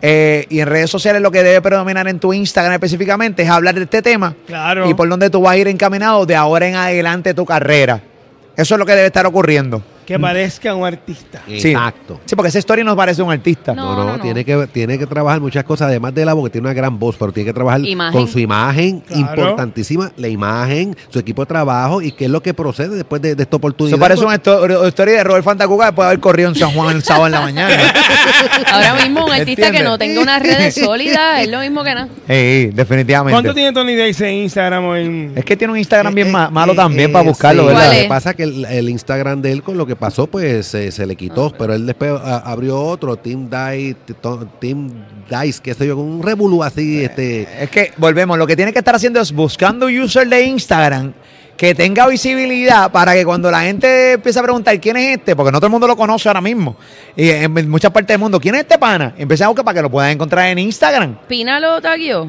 Eh, 0.00 0.46
y 0.48 0.60
en 0.60 0.66
redes 0.66 0.88
sociales 0.88 1.20
lo 1.20 1.30
que 1.30 1.42
debe 1.42 1.60
predominar 1.60 2.08
en 2.08 2.18
tu 2.18 2.32
Instagram 2.32 2.72
específicamente 2.72 3.42
es 3.42 3.50
hablar 3.50 3.74
de 3.74 3.82
este 3.82 4.00
tema 4.00 4.34
Claro. 4.46 4.88
y 4.88 4.94
por 4.94 5.06
dónde 5.06 5.28
tú 5.28 5.42
vas 5.42 5.52
a 5.52 5.56
ir 5.58 5.68
encaminado 5.68 6.24
de 6.24 6.34
ahora 6.36 6.66
en 6.66 6.74
adelante 6.74 7.34
tu 7.34 7.44
carrera. 7.44 8.00
Eso 8.56 8.74
es 8.74 8.78
lo 8.78 8.86
que 8.86 8.92
debe 8.92 9.08
estar 9.08 9.26
ocurriendo. 9.26 9.82
Que 10.10 10.18
parezca 10.18 10.74
un 10.74 10.84
artista. 10.86 11.42
Sí. 11.46 11.68
Exacto. 11.70 12.20
Sí, 12.24 12.34
porque 12.34 12.48
esa 12.48 12.58
historia 12.58 12.84
nos 12.84 12.96
parece 12.96 13.22
un 13.22 13.30
artista. 13.30 13.74
No, 13.74 13.94
no, 14.04 14.18
Tiene, 14.20 14.44
que, 14.44 14.66
tiene 14.72 14.98
que 14.98 15.06
trabajar 15.06 15.40
muchas 15.40 15.62
cosas, 15.64 15.88
además 15.88 16.14
de 16.14 16.24
la 16.24 16.34
voz, 16.34 16.44
que 16.44 16.50
tiene 16.50 16.66
una 16.66 16.74
gran 16.74 16.98
voz, 16.98 17.16
pero 17.18 17.32
tiene 17.32 17.48
que 17.48 17.54
trabajar 17.54 17.84
Imagen. 17.84 18.12
con 18.12 18.28
su 18.28 18.38
imagen, 18.38 19.00
Claro. 19.00 19.20
importantísima, 19.20 20.10
la 20.16 20.28
imagen, 20.28 20.96
su 21.10 21.18
equipo 21.18 21.42
de 21.42 21.46
trabajo 21.46 22.02
y 22.02 22.12
qué 22.12 22.24
es 22.24 22.30
lo 22.30 22.42
que 22.42 22.54
procede 22.54 22.96
después 22.96 23.22
de, 23.22 23.34
de 23.34 23.42
esta 23.44 23.56
oportunidad. 23.56 23.96
Eso 23.96 24.00
parece 24.00 24.24
una 24.24 24.36
histo- 24.36 24.88
historia 24.88 25.14
de 25.18 25.24
Robert 25.24 25.44
Fantacuca 25.44 25.86
después 25.86 26.04
de 26.04 26.08
haber 26.08 26.20
corrido 26.20 26.48
en 26.48 26.54
San 26.56 26.70
Juan 26.72 26.96
el 26.96 27.02
sábado 27.02 27.26
en 27.26 27.32
la 27.32 27.40
mañana. 27.42 27.74
Ahora 28.72 28.94
mismo 28.94 29.24
un 29.26 29.32
artista 29.32 29.70
que 29.70 29.82
no 29.82 29.98
tenga 29.98 30.20
unas 30.20 30.42
redes 30.42 30.74
sólidas 30.74 31.40
es 31.42 31.48
lo 31.48 31.60
mismo 31.60 31.82
que 31.84 31.94
nada. 31.94 32.08
Sí, 32.28 32.70
definitivamente. 32.74 33.34
¿Cuánto 33.34 33.54
tiene 33.54 33.72
Tony 33.72 33.94
Days 33.94 34.20
en 34.20 34.34
Instagram 34.34 34.84
o 34.84 34.96
en.? 34.96 35.32
Es 35.36 35.44
que 35.44 35.56
tiene 35.56 35.72
un 35.72 35.78
Instagram 35.78 36.14
bien 36.14 36.28
Eh, 36.28 36.32
ma- 36.32 36.50
malo 36.50 36.72
eh, 36.72 36.76
también 36.76 37.10
eh, 37.10 37.12
para 37.12 37.28
buscarlo, 37.28 37.62
sí, 37.62 37.66
¿verdad? 37.68 37.80
¿Cuál 37.80 37.90
Lo 37.90 37.96
es? 37.96 38.02
que 38.02 38.08
pasa 38.08 38.30
es 38.30 38.36
que 38.36 38.42
el, 38.44 38.64
el 38.64 38.88
Instagram 38.88 39.40
de 39.42 39.52
él 39.52 39.62
con 39.62 39.76
lo 39.76 39.86
que 39.86 39.96
pasó, 40.00 40.26
pues 40.26 40.66
se, 40.66 40.90
se 40.90 41.06
le 41.06 41.14
quitó, 41.14 41.52
pero 41.56 41.74
él 41.74 41.86
después 41.86 42.10
a- 42.12 42.38
abrió 42.38 42.80
otro, 42.80 43.16
Team 43.16 43.48
Dice, 43.48 43.96
Team 44.60 44.90
Dice, 45.30 45.60
que 45.62 45.74
sé 45.74 45.86
yo, 45.86 45.94
con 45.96 46.06
un 46.06 46.22
revolú 46.22 46.64
así, 46.64 47.04
este... 47.04 47.46
Es 47.62 47.70
que 47.70 47.92
volvemos, 47.98 48.36
lo 48.36 48.46
que 48.46 48.56
tiene 48.56 48.72
que 48.72 48.80
estar 48.80 48.96
haciendo 48.96 49.20
es 49.20 49.30
buscando 49.30 49.86
user 49.86 50.26
de 50.28 50.42
Instagram 50.42 51.12
que 51.56 51.74
tenga 51.74 52.06
visibilidad 52.08 52.90
para 52.90 53.12
que 53.12 53.22
cuando 53.24 53.50
la 53.50 53.60
gente 53.60 54.12
empiece 54.14 54.38
a 54.38 54.42
preguntar 54.42 54.80
quién 54.80 54.96
es 54.96 55.18
este, 55.18 55.36
porque 55.36 55.52
no 55.52 55.58
todo 55.58 55.66
el 55.66 55.72
mundo 55.72 55.86
lo 55.86 55.94
conoce 55.94 56.26
ahora 56.28 56.40
mismo, 56.40 56.74
y 57.14 57.28
en 57.28 57.68
muchas 57.70 57.90
partes 57.90 58.08
del 58.14 58.18
mundo, 58.18 58.40
¿quién 58.40 58.54
es 58.54 58.62
este 58.62 58.78
pana? 58.78 59.14
Empiecen 59.18 59.44
a 59.44 59.48
buscar 59.48 59.64
para 59.64 59.74
que 59.76 59.82
lo 59.82 59.90
puedan 59.90 60.10
encontrar 60.12 60.46
en 60.48 60.58
Instagram. 60.58 61.18
Pina 61.28 61.60
lo 61.60 61.80
taguió. 61.82 62.26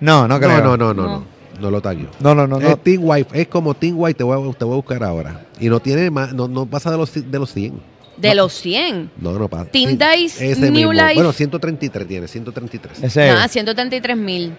No, 0.00 0.28
no 0.28 0.38
creo. 0.38 0.58
No, 0.58 0.76
no, 0.76 0.76
no, 0.76 0.94
no. 0.94 1.06
No, 1.06 1.24
no 1.60 1.70
lo 1.70 1.80
tagueo. 1.80 2.08
No, 2.20 2.34
no, 2.34 2.46
no. 2.46 2.58
no. 2.58 2.68
Es 2.68 2.82
Team 2.82 3.00
White, 3.04 3.40
es 3.40 3.48
como 3.48 3.74
Team 3.74 3.94
White, 3.98 4.18
te 4.18 4.24
voy 4.24 4.50
a, 4.50 4.52
te 4.54 4.64
voy 4.64 4.72
a 4.74 4.76
buscar 4.76 5.02
ahora. 5.04 5.46
Y 5.60 5.68
no 5.68 5.80
tiene 5.80 6.10
más, 6.10 6.32
no, 6.32 6.48
no 6.48 6.66
pasa 6.66 6.90
de 6.90 6.96
los, 6.96 7.12
de 7.12 7.38
los 7.38 7.52
100. 7.52 7.94
De 8.16 8.34
los 8.34 8.52
100. 8.52 9.10
No, 9.18 9.32
no 9.32 9.48
pasa. 9.48 9.70
Team 9.70 9.98
Dice, 9.98 10.50
ese 10.52 10.60
New 10.70 10.72
mismo. 10.72 10.92
Life. 10.92 11.14
Bueno, 11.14 11.32
133 11.32 12.06
tiene, 12.06 12.28
133. 12.28 13.02
Ese 13.02 13.30
Ah, 13.30 13.48
133 13.48 14.16
mil. 14.16 14.54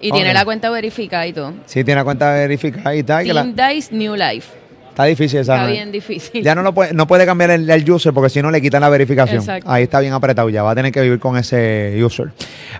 Y 0.00 0.12
tiene 0.12 0.34
la 0.34 0.44
cuenta 0.44 0.68
verificada 0.70 1.26
y 1.26 1.32
todo. 1.32 1.54
Sí, 1.66 1.82
tiene 1.82 1.96
la 2.00 2.04
cuenta 2.04 2.32
verificada 2.32 2.94
y 2.94 3.02
tal. 3.02 3.24
que 3.24 3.32
la- 3.32 3.42
Team 3.42 3.56
Dice 3.74 3.94
New 3.94 4.14
Life. 4.14 4.63
Está 4.94 5.04
difícil 5.04 5.40
esa. 5.40 5.54
Está 5.54 5.66
¿no? 5.66 5.72
bien 5.72 5.90
difícil. 5.90 6.42
Ya 6.42 6.54
no, 6.54 6.62
lo 6.62 6.72
puede, 6.72 6.94
no 6.94 7.06
puede 7.06 7.26
cambiar 7.26 7.50
el, 7.50 7.68
el 7.68 7.90
user 7.90 8.12
porque 8.12 8.30
si 8.30 8.40
no 8.40 8.50
le 8.50 8.62
quitan 8.62 8.80
la 8.80 8.88
verificación. 8.88 9.38
Exacto. 9.38 9.68
Ahí 9.70 9.82
está 9.82 9.98
bien 10.00 10.12
apretado 10.12 10.48
ya. 10.48 10.62
Va 10.62 10.70
a 10.70 10.74
tener 10.74 10.92
que 10.92 11.00
vivir 11.00 11.18
con 11.18 11.36
ese 11.36 12.00
user. 12.02 12.30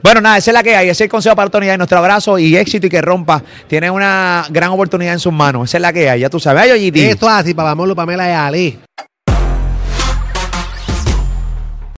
Bueno, 0.02 0.20
nada, 0.20 0.38
esa 0.38 0.50
es 0.50 0.54
la 0.54 0.62
que 0.62 0.76
hay. 0.76 0.88
Ese 0.88 0.92
es 0.92 1.00
el 1.02 1.10
consejo 1.10 1.34
para 1.34 1.50
Tony 1.50 1.66
nuestro 1.76 1.98
abrazo 1.98 2.38
y 2.38 2.56
éxito 2.56 2.86
y 2.86 2.90
que 2.90 3.02
rompa. 3.02 3.42
Tiene 3.66 3.90
una 3.90 4.46
gran 4.50 4.70
oportunidad 4.70 5.14
en 5.14 5.18
sus 5.18 5.32
manos. 5.32 5.68
Esa 5.68 5.78
es 5.78 5.82
la 5.82 5.92
que 5.92 6.08
hay. 6.08 6.20
Ya 6.20 6.30
tú 6.30 6.38
sabes. 6.38 6.62
Ay, 6.62 6.70
oye, 6.70 7.10
Esto 7.10 7.26
es 7.26 7.32
así, 7.32 7.52
Papamolo, 7.52 7.96
Pamela 7.96 8.28
y 8.28 8.32
Ali. 8.32 8.78